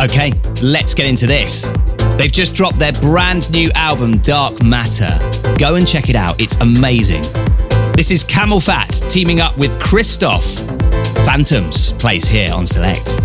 Okay, 0.00 0.32
let's 0.62 0.94
get 0.94 1.06
into 1.06 1.26
this. 1.26 1.70
They've 2.16 2.32
just 2.32 2.54
dropped 2.54 2.78
their 2.78 2.92
brand 2.92 3.50
new 3.50 3.70
album, 3.74 4.18
Dark 4.18 4.62
Matter. 4.62 5.18
Go 5.58 5.74
and 5.74 5.86
check 5.86 6.08
it 6.08 6.16
out, 6.16 6.40
it's 6.40 6.56
amazing. 6.56 7.22
This 7.92 8.10
is 8.10 8.24
Camelphat 8.24 9.10
teaming 9.10 9.40
up 9.40 9.58
with 9.58 9.70
Cristoph. 9.78 10.58
Phantoms 11.26 11.92
plays 11.92 12.26
here 12.26 12.52
on 12.52 12.66
Select. 12.66 13.20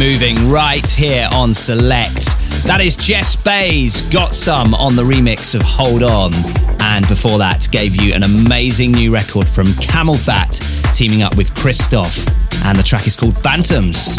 Moving 0.00 0.48
right 0.48 0.88
here 0.88 1.28
on 1.30 1.52
Select. 1.52 2.34
That 2.64 2.80
is 2.80 2.96
Jess 2.96 3.36
Bays, 3.36 4.00
got 4.10 4.32
some 4.32 4.72
on 4.72 4.96
the 4.96 5.02
remix 5.02 5.54
of 5.54 5.60
Hold 5.60 6.02
On. 6.02 6.32
And 6.80 7.06
before 7.06 7.36
that, 7.36 7.68
gave 7.70 8.00
you 8.00 8.14
an 8.14 8.22
amazing 8.22 8.92
new 8.92 9.12
record 9.12 9.46
from 9.46 9.66
CamelPhat, 9.66 10.94
teaming 10.94 11.22
up 11.22 11.36
with 11.36 11.54
Cristoph. 11.54 12.26
And 12.64 12.78
the 12.78 12.82
track 12.82 13.06
is 13.06 13.14
called 13.14 13.36
Phantoms. 13.42 14.16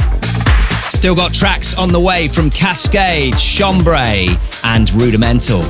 Still 0.96 1.16
got 1.16 1.34
tracks 1.34 1.76
on 1.76 1.92
the 1.92 2.00
way 2.00 2.28
from 2.28 2.52
Kaskade, 2.52 3.34
Chambray, 3.40 4.28
and 4.64 4.94
Rudimental. 4.94 5.64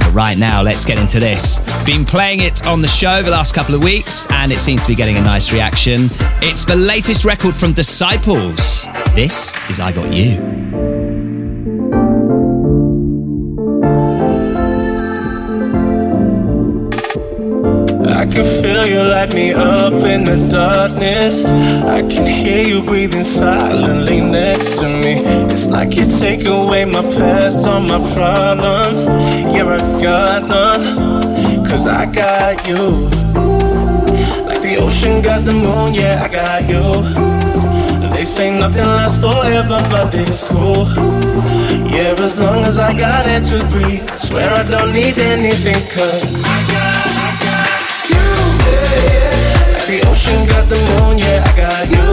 But 0.00 0.12
right 0.12 0.36
now, 0.36 0.60
let's 0.60 0.84
get 0.84 0.98
into 0.98 1.18
this. 1.18 1.60
Been 1.86 2.04
playing 2.04 2.40
it 2.40 2.66
on 2.66 2.82
the 2.82 2.88
show 2.88 3.22
the 3.22 3.30
last 3.30 3.54
couple 3.54 3.74
of 3.74 3.82
weeks, 3.82 4.30
and 4.30 4.52
it 4.52 4.58
seems 4.58 4.82
to 4.82 4.88
be 4.88 4.94
getting 4.94 5.16
a 5.16 5.22
nice 5.22 5.54
reaction. 5.54 6.10
It's 6.42 6.66
the 6.66 6.76
latest 6.76 7.24
record 7.24 7.54
from 7.54 7.72
Disciples. 7.72 8.86
This 9.14 9.54
is 9.70 9.78
I 9.78 9.92
Got 9.92 10.12
You. 10.12 10.42
I 18.10 18.26
can 18.26 18.44
feel 18.60 18.84
you 18.84 18.98
light 19.08 19.32
me 19.32 19.52
up 19.52 19.92
in 20.02 20.24
the 20.24 20.48
darkness. 20.50 21.44
I 21.44 22.00
can 22.00 22.26
hear 22.26 22.66
you 22.66 22.82
breathing 22.82 23.22
silently 23.22 24.20
next 24.20 24.80
to 24.80 24.88
me. 24.88 25.22
It's 25.52 25.68
like 25.70 25.94
you 25.94 26.06
take 26.06 26.48
away 26.48 26.84
my 26.84 27.02
past, 27.02 27.68
all 27.68 27.78
my 27.78 28.02
problems. 28.14 29.04
You're 29.54 29.74
a 29.74 29.78
god 30.02 30.50
cause 31.64 31.86
I 31.86 32.06
got 32.06 32.66
you. 32.66 33.08
Like 34.44 34.60
the 34.60 34.78
ocean 34.80 35.22
got 35.22 35.44
the 35.44 35.52
moon, 35.52 35.94
yeah, 35.94 36.24
I 36.24 36.28
got 36.28 36.68
you. 36.68 37.33
They 38.24 38.30
say 38.30 38.58
nothing 38.58 38.86
lasts 38.86 39.20
forever, 39.20 39.84
but 39.92 40.14
it's 40.14 40.42
cool. 40.42 40.88
Yeah, 41.92 42.16
as 42.16 42.40
long 42.40 42.64
as 42.64 42.78
I 42.78 42.96
got 42.96 43.28
it 43.28 43.44
to 43.52 43.60
breathe, 43.68 44.08
swear 44.16 44.48
I 44.48 44.64
don't 44.64 44.94
need 44.94 45.18
anything, 45.18 45.84
cause 45.92 46.40
I 46.40 46.58
got, 46.72 47.04
I 47.20 47.30
got 47.44 47.68
you. 48.08 48.24
Like 49.76 49.86
the 49.92 50.08
ocean 50.08 50.40
got 50.48 50.64
the 50.72 50.80
moon, 50.88 51.18
yeah, 51.18 51.44
I 51.44 51.52
got 51.52 51.84
you. 51.92 52.06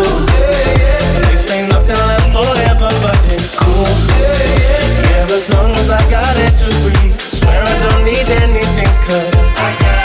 They 1.31 1.38
say 1.39 1.65
nothing 1.69 1.95
lasts 1.95 2.35
forever, 2.35 2.91
but 2.99 3.15
it's 3.31 3.55
cool. 3.55 3.88
Yeah, 4.19 5.31
as 5.31 5.47
long 5.47 5.71
as 5.79 5.89
I 5.91 6.03
got 6.11 6.35
it 6.35 6.51
to 6.59 6.69
breathe, 6.83 7.19
swear 7.21 7.63
I 7.63 7.75
don't 7.88 8.03
need 8.03 8.27
anything, 8.27 8.91
cause 9.07 9.53
I 9.55 9.79
got 9.79 10.00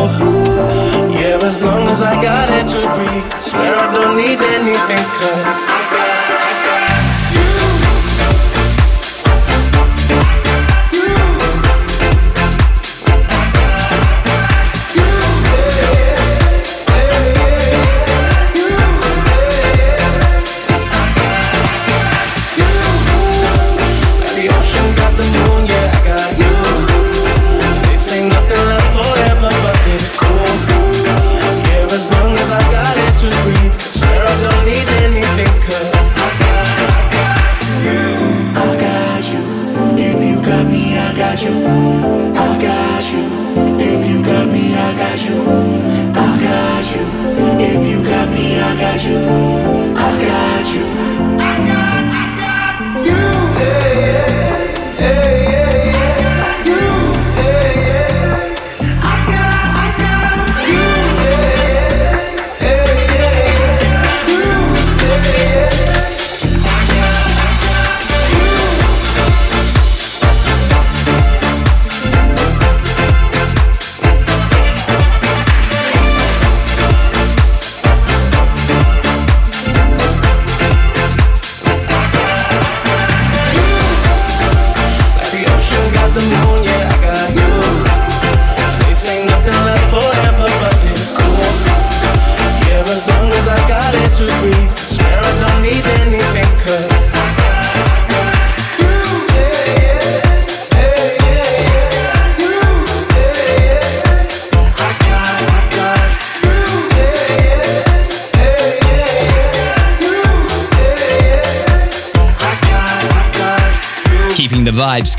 Yeah, 0.00 1.36
as 1.44 1.62
long 1.62 1.82
as 1.88 2.00
I 2.00 2.14
got 2.22 2.48
it 2.48 2.66
to 2.72 2.80
breathe, 2.96 3.28
swear 3.38 3.74
I 3.74 3.86
don't 3.92 4.16
need 4.16 4.40
anything, 4.40 5.04
cause 5.20 5.64
I 5.68 5.79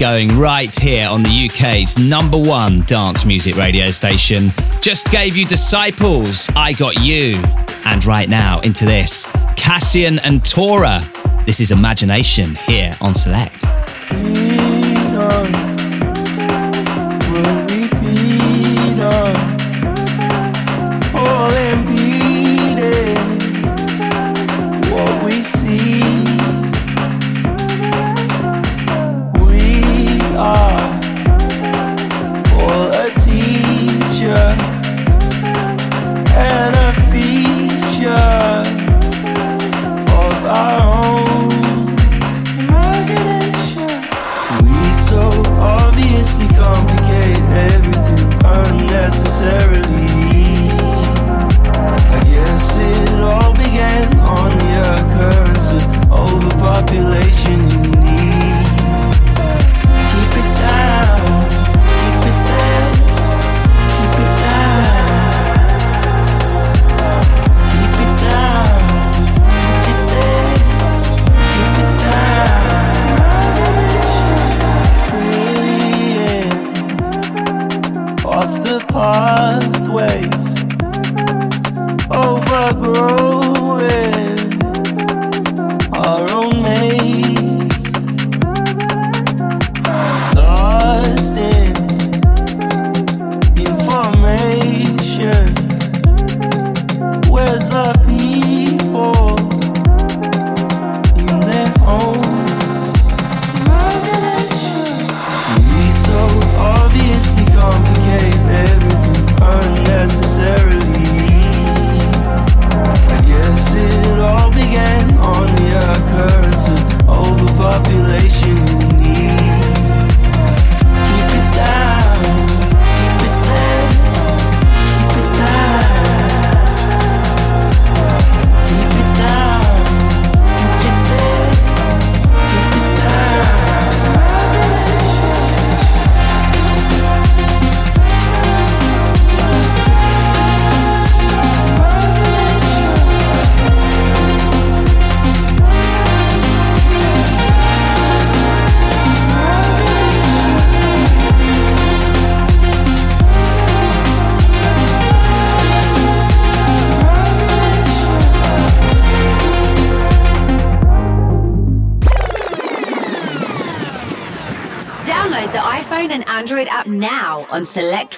going 0.02 0.36
right 0.36 0.74
here 0.80 1.08
on 1.08 1.22
the 1.22 1.48
UK's 1.48 2.00
number 2.00 2.36
one 2.36 2.82
dance 2.88 3.24
music 3.24 3.56
radio 3.56 3.92
station. 3.92 4.52
Just 4.82 5.12
gave 5.12 5.38
you 5.38 5.46
Disciples, 5.46 6.50
I 6.56 6.74
Got 6.74 7.00
You. 7.00 7.36
And 7.86 8.04
right 8.04 8.28
now, 8.28 8.60
into 8.62 8.86
this 8.86 9.28
Cassian 9.56 10.18
and 10.18 10.44
Tora. 10.44 11.04
This 11.46 11.60
is 11.60 11.70
Imagination 11.70 12.56
here 12.56 12.98
on 13.00 13.14
Select. 13.14 13.61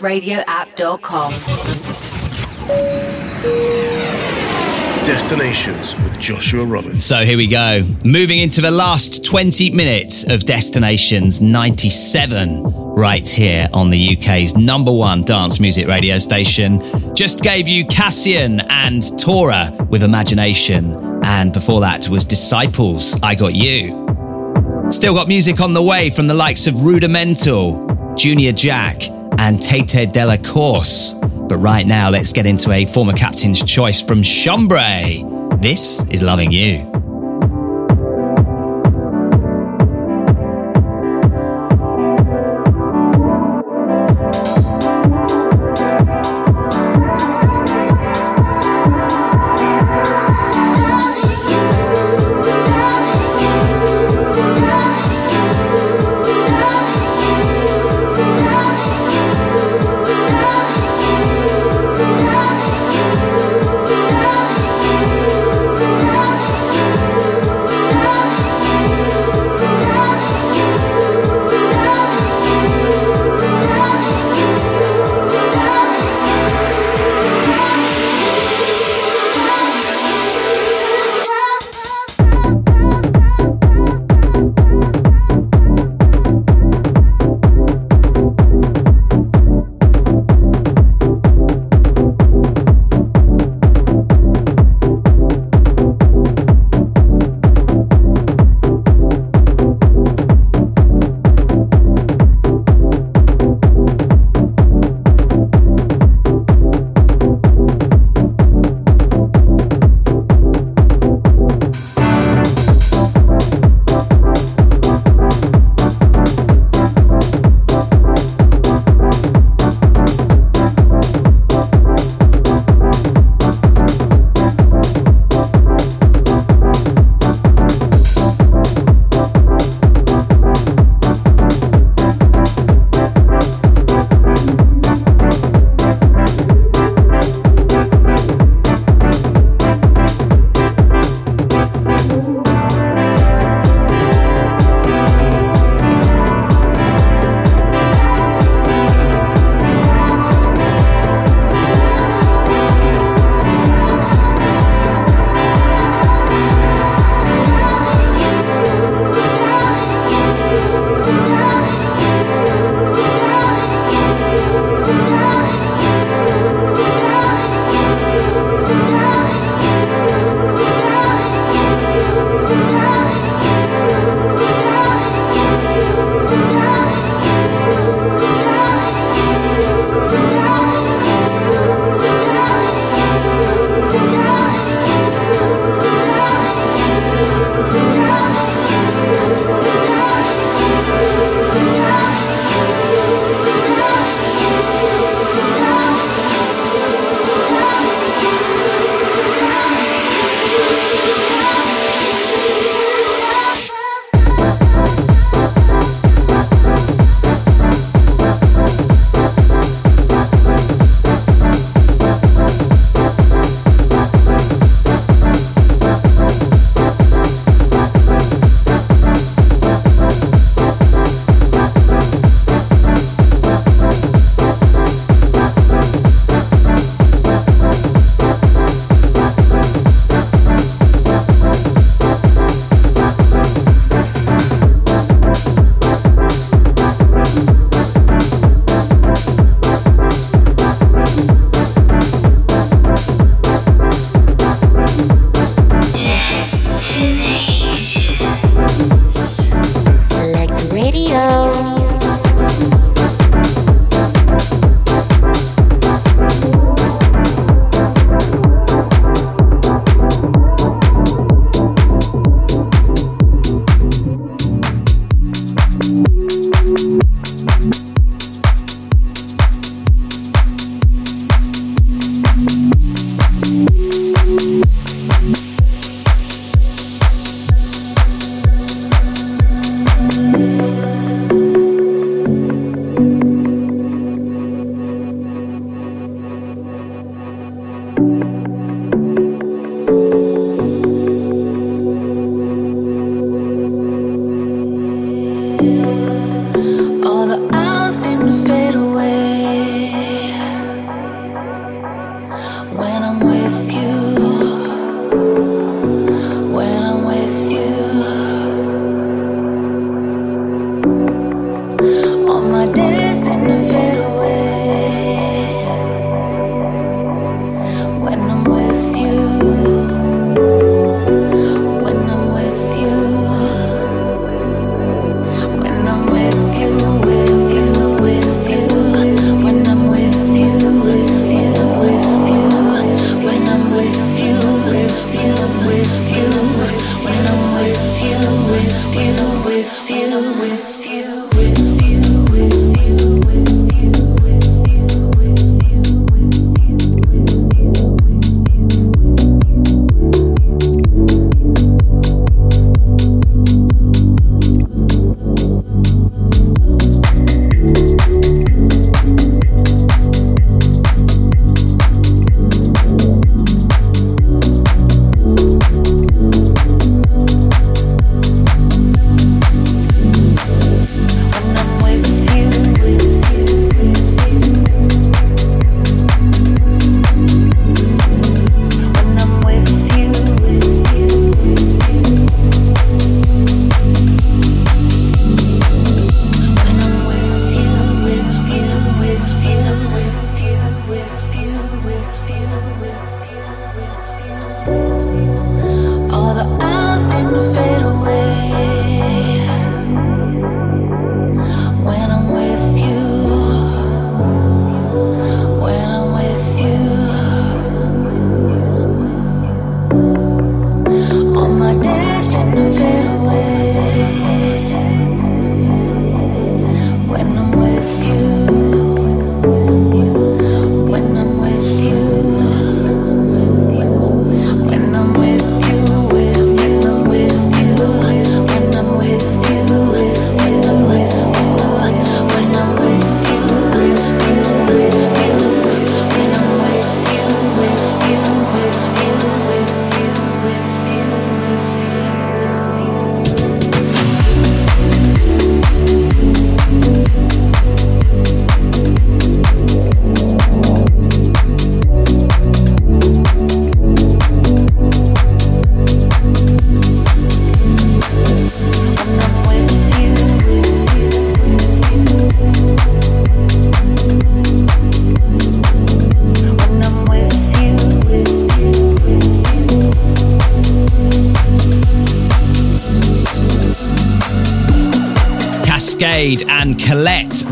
On 0.01 0.09
selectradioapp.com. 0.11 1.33
Destinations 5.05 5.95
with 5.97 6.17
Joshua 6.19 6.65
Roberts. 6.65 7.05
So 7.05 7.17
here 7.17 7.37
we 7.37 7.47
go. 7.47 7.83
Moving 8.05 8.39
into 8.39 8.61
the 8.61 8.71
last 8.71 9.25
20 9.25 9.71
minutes 9.71 10.23
of 10.29 10.45
Destinations 10.45 11.41
97, 11.41 12.63
right 12.95 13.27
here 13.27 13.67
on 13.73 13.89
the 13.89 14.17
UK's 14.17 14.55
number 14.55 14.93
one 14.93 15.23
dance 15.23 15.59
music 15.59 15.87
radio 15.87 16.17
station. 16.17 16.81
Just 17.13 17.41
gave 17.41 17.67
you 17.67 17.85
Cassian 17.87 18.61
and 18.69 19.03
Tora 19.19 19.75
with 19.89 20.03
Imagination. 20.03 20.97
And 21.25 21.51
before 21.51 21.81
that 21.81 22.07
was 22.07 22.25
Disciples, 22.25 23.17
I 23.21 23.35
Got 23.35 23.55
You. 23.55 23.99
Still 24.89 25.15
got 25.15 25.27
music 25.27 25.59
on 25.59 25.73
the 25.73 25.83
way 25.83 26.09
from 26.11 26.27
the 26.27 26.33
likes 26.33 26.65
of 26.67 26.81
Rudimental, 26.83 27.85
Junior 28.15 28.51
Jack, 28.51 29.01
and 29.43 29.61
Tete 29.61 30.09
de 30.09 30.25
la 30.25 30.37
Course. 30.37 31.15
But 31.49 31.57
right 31.57 31.85
now, 31.85 32.09
let's 32.09 32.31
get 32.31 32.45
into 32.45 32.71
a 32.71 32.85
former 32.85 33.11
captain's 33.11 33.61
choice 33.61 34.01
from 34.01 34.23
Chambray. 34.23 35.25
This 35.57 35.99
is 36.09 36.21
Loving 36.21 36.51
you 36.51 36.92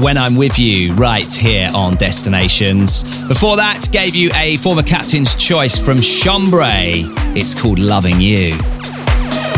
when 0.02 0.18
I'm 0.18 0.36
with 0.36 0.58
you 0.58 0.94
right 0.94 1.32
here 1.32 1.70
on 1.76 1.96
Destinations. 1.96 3.04
Before 3.28 3.56
that, 3.58 3.88
gave 3.92 4.16
you 4.16 4.32
a 4.34 4.56
former 4.58 4.82
captain's 4.82 5.36
choice 5.36 5.78
from 5.78 6.00
Chambray. 6.00 7.04
It's 7.36 7.54
called 7.54 7.78
Loving 7.78 8.20
You. 8.20 8.58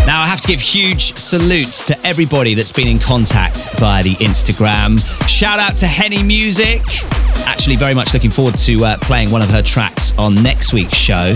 Now, 0.06 0.22
I 0.22 0.28
have 0.28 0.42
to 0.42 0.48
give 0.48 0.60
huge 0.60 1.14
salutes 1.14 1.84
to 1.86 2.06
everybody 2.06 2.56
that's 2.56 2.74
been 2.74 2.90
in 2.90 3.00
contact 3.00 3.70
via 3.78 4.04
the 4.04 4.16
Instagram. 4.16 5.00
Shout 5.30 5.60
out 5.60 5.78
to 5.78 5.88
Henny 5.88 6.22
Music. 6.22 6.82
Actually, 7.46 7.78
very 7.78 7.94
much 7.94 8.14
looking 8.14 8.32
forward 8.32 8.58
to 8.60 8.84
uh, 8.84 8.98
playing 9.02 9.32
one 9.32 9.42
of 9.42 9.50
her 9.50 9.62
tracks 9.62 10.18
on 10.18 10.36
next 10.44 10.74
week's 10.74 10.98
show. 10.98 11.36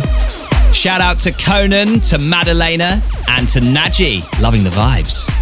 Shout 0.73 0.99
out 0.99 1.17
to 1.19 1.31
Conan, 1.31 2.01
to 2.01 2.19
Madalena, 2.19 3.01
and 3.29 3.47
to 3.49 3.59
Naji. 3.61 4.21
Loving 4.41 4.63
the 4.63 4.69
vibes. 4.71 5.36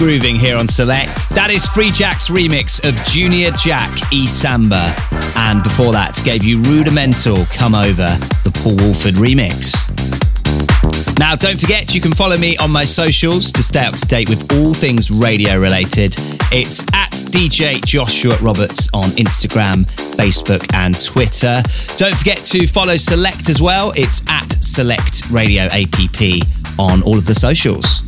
Grooving 0.00 0.36
here 0.36 0.56
on 0.56 0.66
Select. 0.66 1.28
That 1.28 1.50
is 1.50 1.66
Freejak's 1.66 2.28
remix 2.30 2.82
of 2.88 2.96
Junior 3.04 3.50
Jack 3.50 3.90
E 4.10 4.26
Samba. 4.26 4.96
And 5.36 5.62
before 5.62 5.92
that, 5.92 6.18
gave 6.24 6.42
you 6.42 6.56
Rudimental 6.62 7.44
Come 7.52 7.74
Over, 7.74 8.08
the 8.42 8.50
Paul 8.62 8.76
Woolford 8.76 9.16
remix. 9.16 9.76
Now, 11.18 11.36
don't 11.36 11.60
forget, 11.60 11.94
you 11.94 12.00
can 12.00 12.12
follow 12.12 12.38
me 12.38 12.56
on 12.56 12.70
my 12.70 12.82
socials 12.82 13.52
to 13.52 13.62
stay 13.62 13.84
up 13.84 13.94
to 13.94 14.06
date 14.06 14.30
with 14.30 14.50
all 14.54 14.72
things 14.72 15.10
radio 15.10 15.58
related. 15.58 16.14
It's 16.50 16.80
at 16.94 17.12
DJ 17.28 17.84
Joshua 17.84 18.38
Roberts 18.38 18.88
on 18.94 19.10
Instagram, 19.20 19.84
Facebook, 20.16 20.66
and 20.72 20.98
Twitter. 20.98 21.62
Don't 21.98 22.16
forget 22.16 22.38
to 22.46 22.66
follow 22.66 22.96
Select 22.96 23.50
as 23.50 23.60
well. 23.60 23.92
It's 23.96 24.22
at 24.30 24.50
Select 24.64 25.30
Radio 25.30 25.64
APP 25.64 26.40
on 26.78 27.02
all 27.02 27.18
of 27.18 27.26
the 27.26 27.34
socials. 27.34 28.02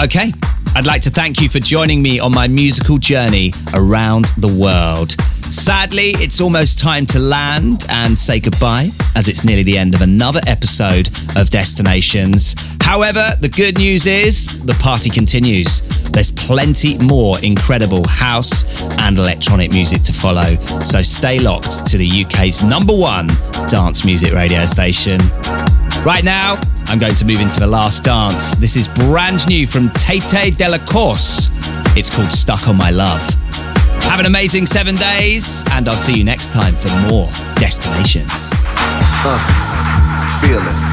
Okay, 0.00 0.32
I'd 0.78 0.86
like 0.86 1.02
to 1.02 1.10
thank 1.10 1.40
you 1.40 1.48
for 1.48 1.58
joining 1.58 2.00
me 2.00 2.20
on 2.20 2.32
my 2.32 2.46
musical 2.46 2.98
journey 2.98 3.52
around 3.74 4.26
the 4.38 4.46
world. 4.46 5.10
Sadly, 5.52 6.10
it's 6.18 6.40
almost 6.40 6.78
time 6.78 7.04
to 7.06 7.18
land 7.18 7.84
and 7.88 8.16
say 8.16 8.38
goodbye, 8.38 8.90
as 9.16 9.26
it's 9.26 9.44
nearly 9.44 9.64
the 9.64 9.76
end 9.76 9.96
of 9.96 10.02
another 10.02 10.38
episode 10.46 11.08
of 11.34 11.50
Destinations. 11.50 12.54
However, 12.80 13.28
the 13.40 13.48
good 13.48 13.76
news 13.76 14.06
is 14.06 14.64
the 14.66 14.74
party 14.74 15.10
continues. 15.10 15.80
There's 16.12 16.30
plenty 16.30 16.96
more 16.98 17.40
incredible 17.40 18.06
house 18.06 18.80
and 19.00 19.18
electronic 19.18 19.72
music 19.72 20.02
to 20.02 20.12
follow, 20.12 20.54
so 20.80 21.02
stay 21.02 21.40
locked 21.40 21.86
to 21.86 21.98
the 21.98 22.24
UK's 22.24 22.62
number 22.62 22.96
one 22.96 23.26
dance 23.68 24.04
music 24.04 24.32
radio 24.32 24.64
station. 24.64 25.18
Right 26.06 26.22
now, 26.22 26.54
I'm 26.90 26.98
going 26.98 27.14
to 27.16 27.24
move 27.26 27.40
into 27.40 27.60
the 27.60 27.66
last 27.66 28.04
dance. 28.04 28.54
This 28.54 28.74
is 28.74 28.88
brand 28.88 29.46
new 29.46 29.66
from 29.66 29.90
Tete 29.90 30.56
de 30.56 30.68
la 30.68 30.78
Course. 30.78 31.50
It's 31.96 32.08
called 32.08 32.32
Stuck 32.32 32.66
on 32.66 32.76
My 32.76 32.90
Love. 32.90 33.20
Have 34.04 34.20
an 34.20 34.26
amazing 34.26 34.64
seven 34.64 34.96
days, 34.96 35.64
and 35.72 35.86
I'll 35.86 35.98
see 35.98 36.16
you 36.16 36.24
next 36.24 36.54
time 36.54 36.72
for 36.72 36.88
more 37.10 37.26
destinations. 37.56 38.50
Uh. 39.24 40.87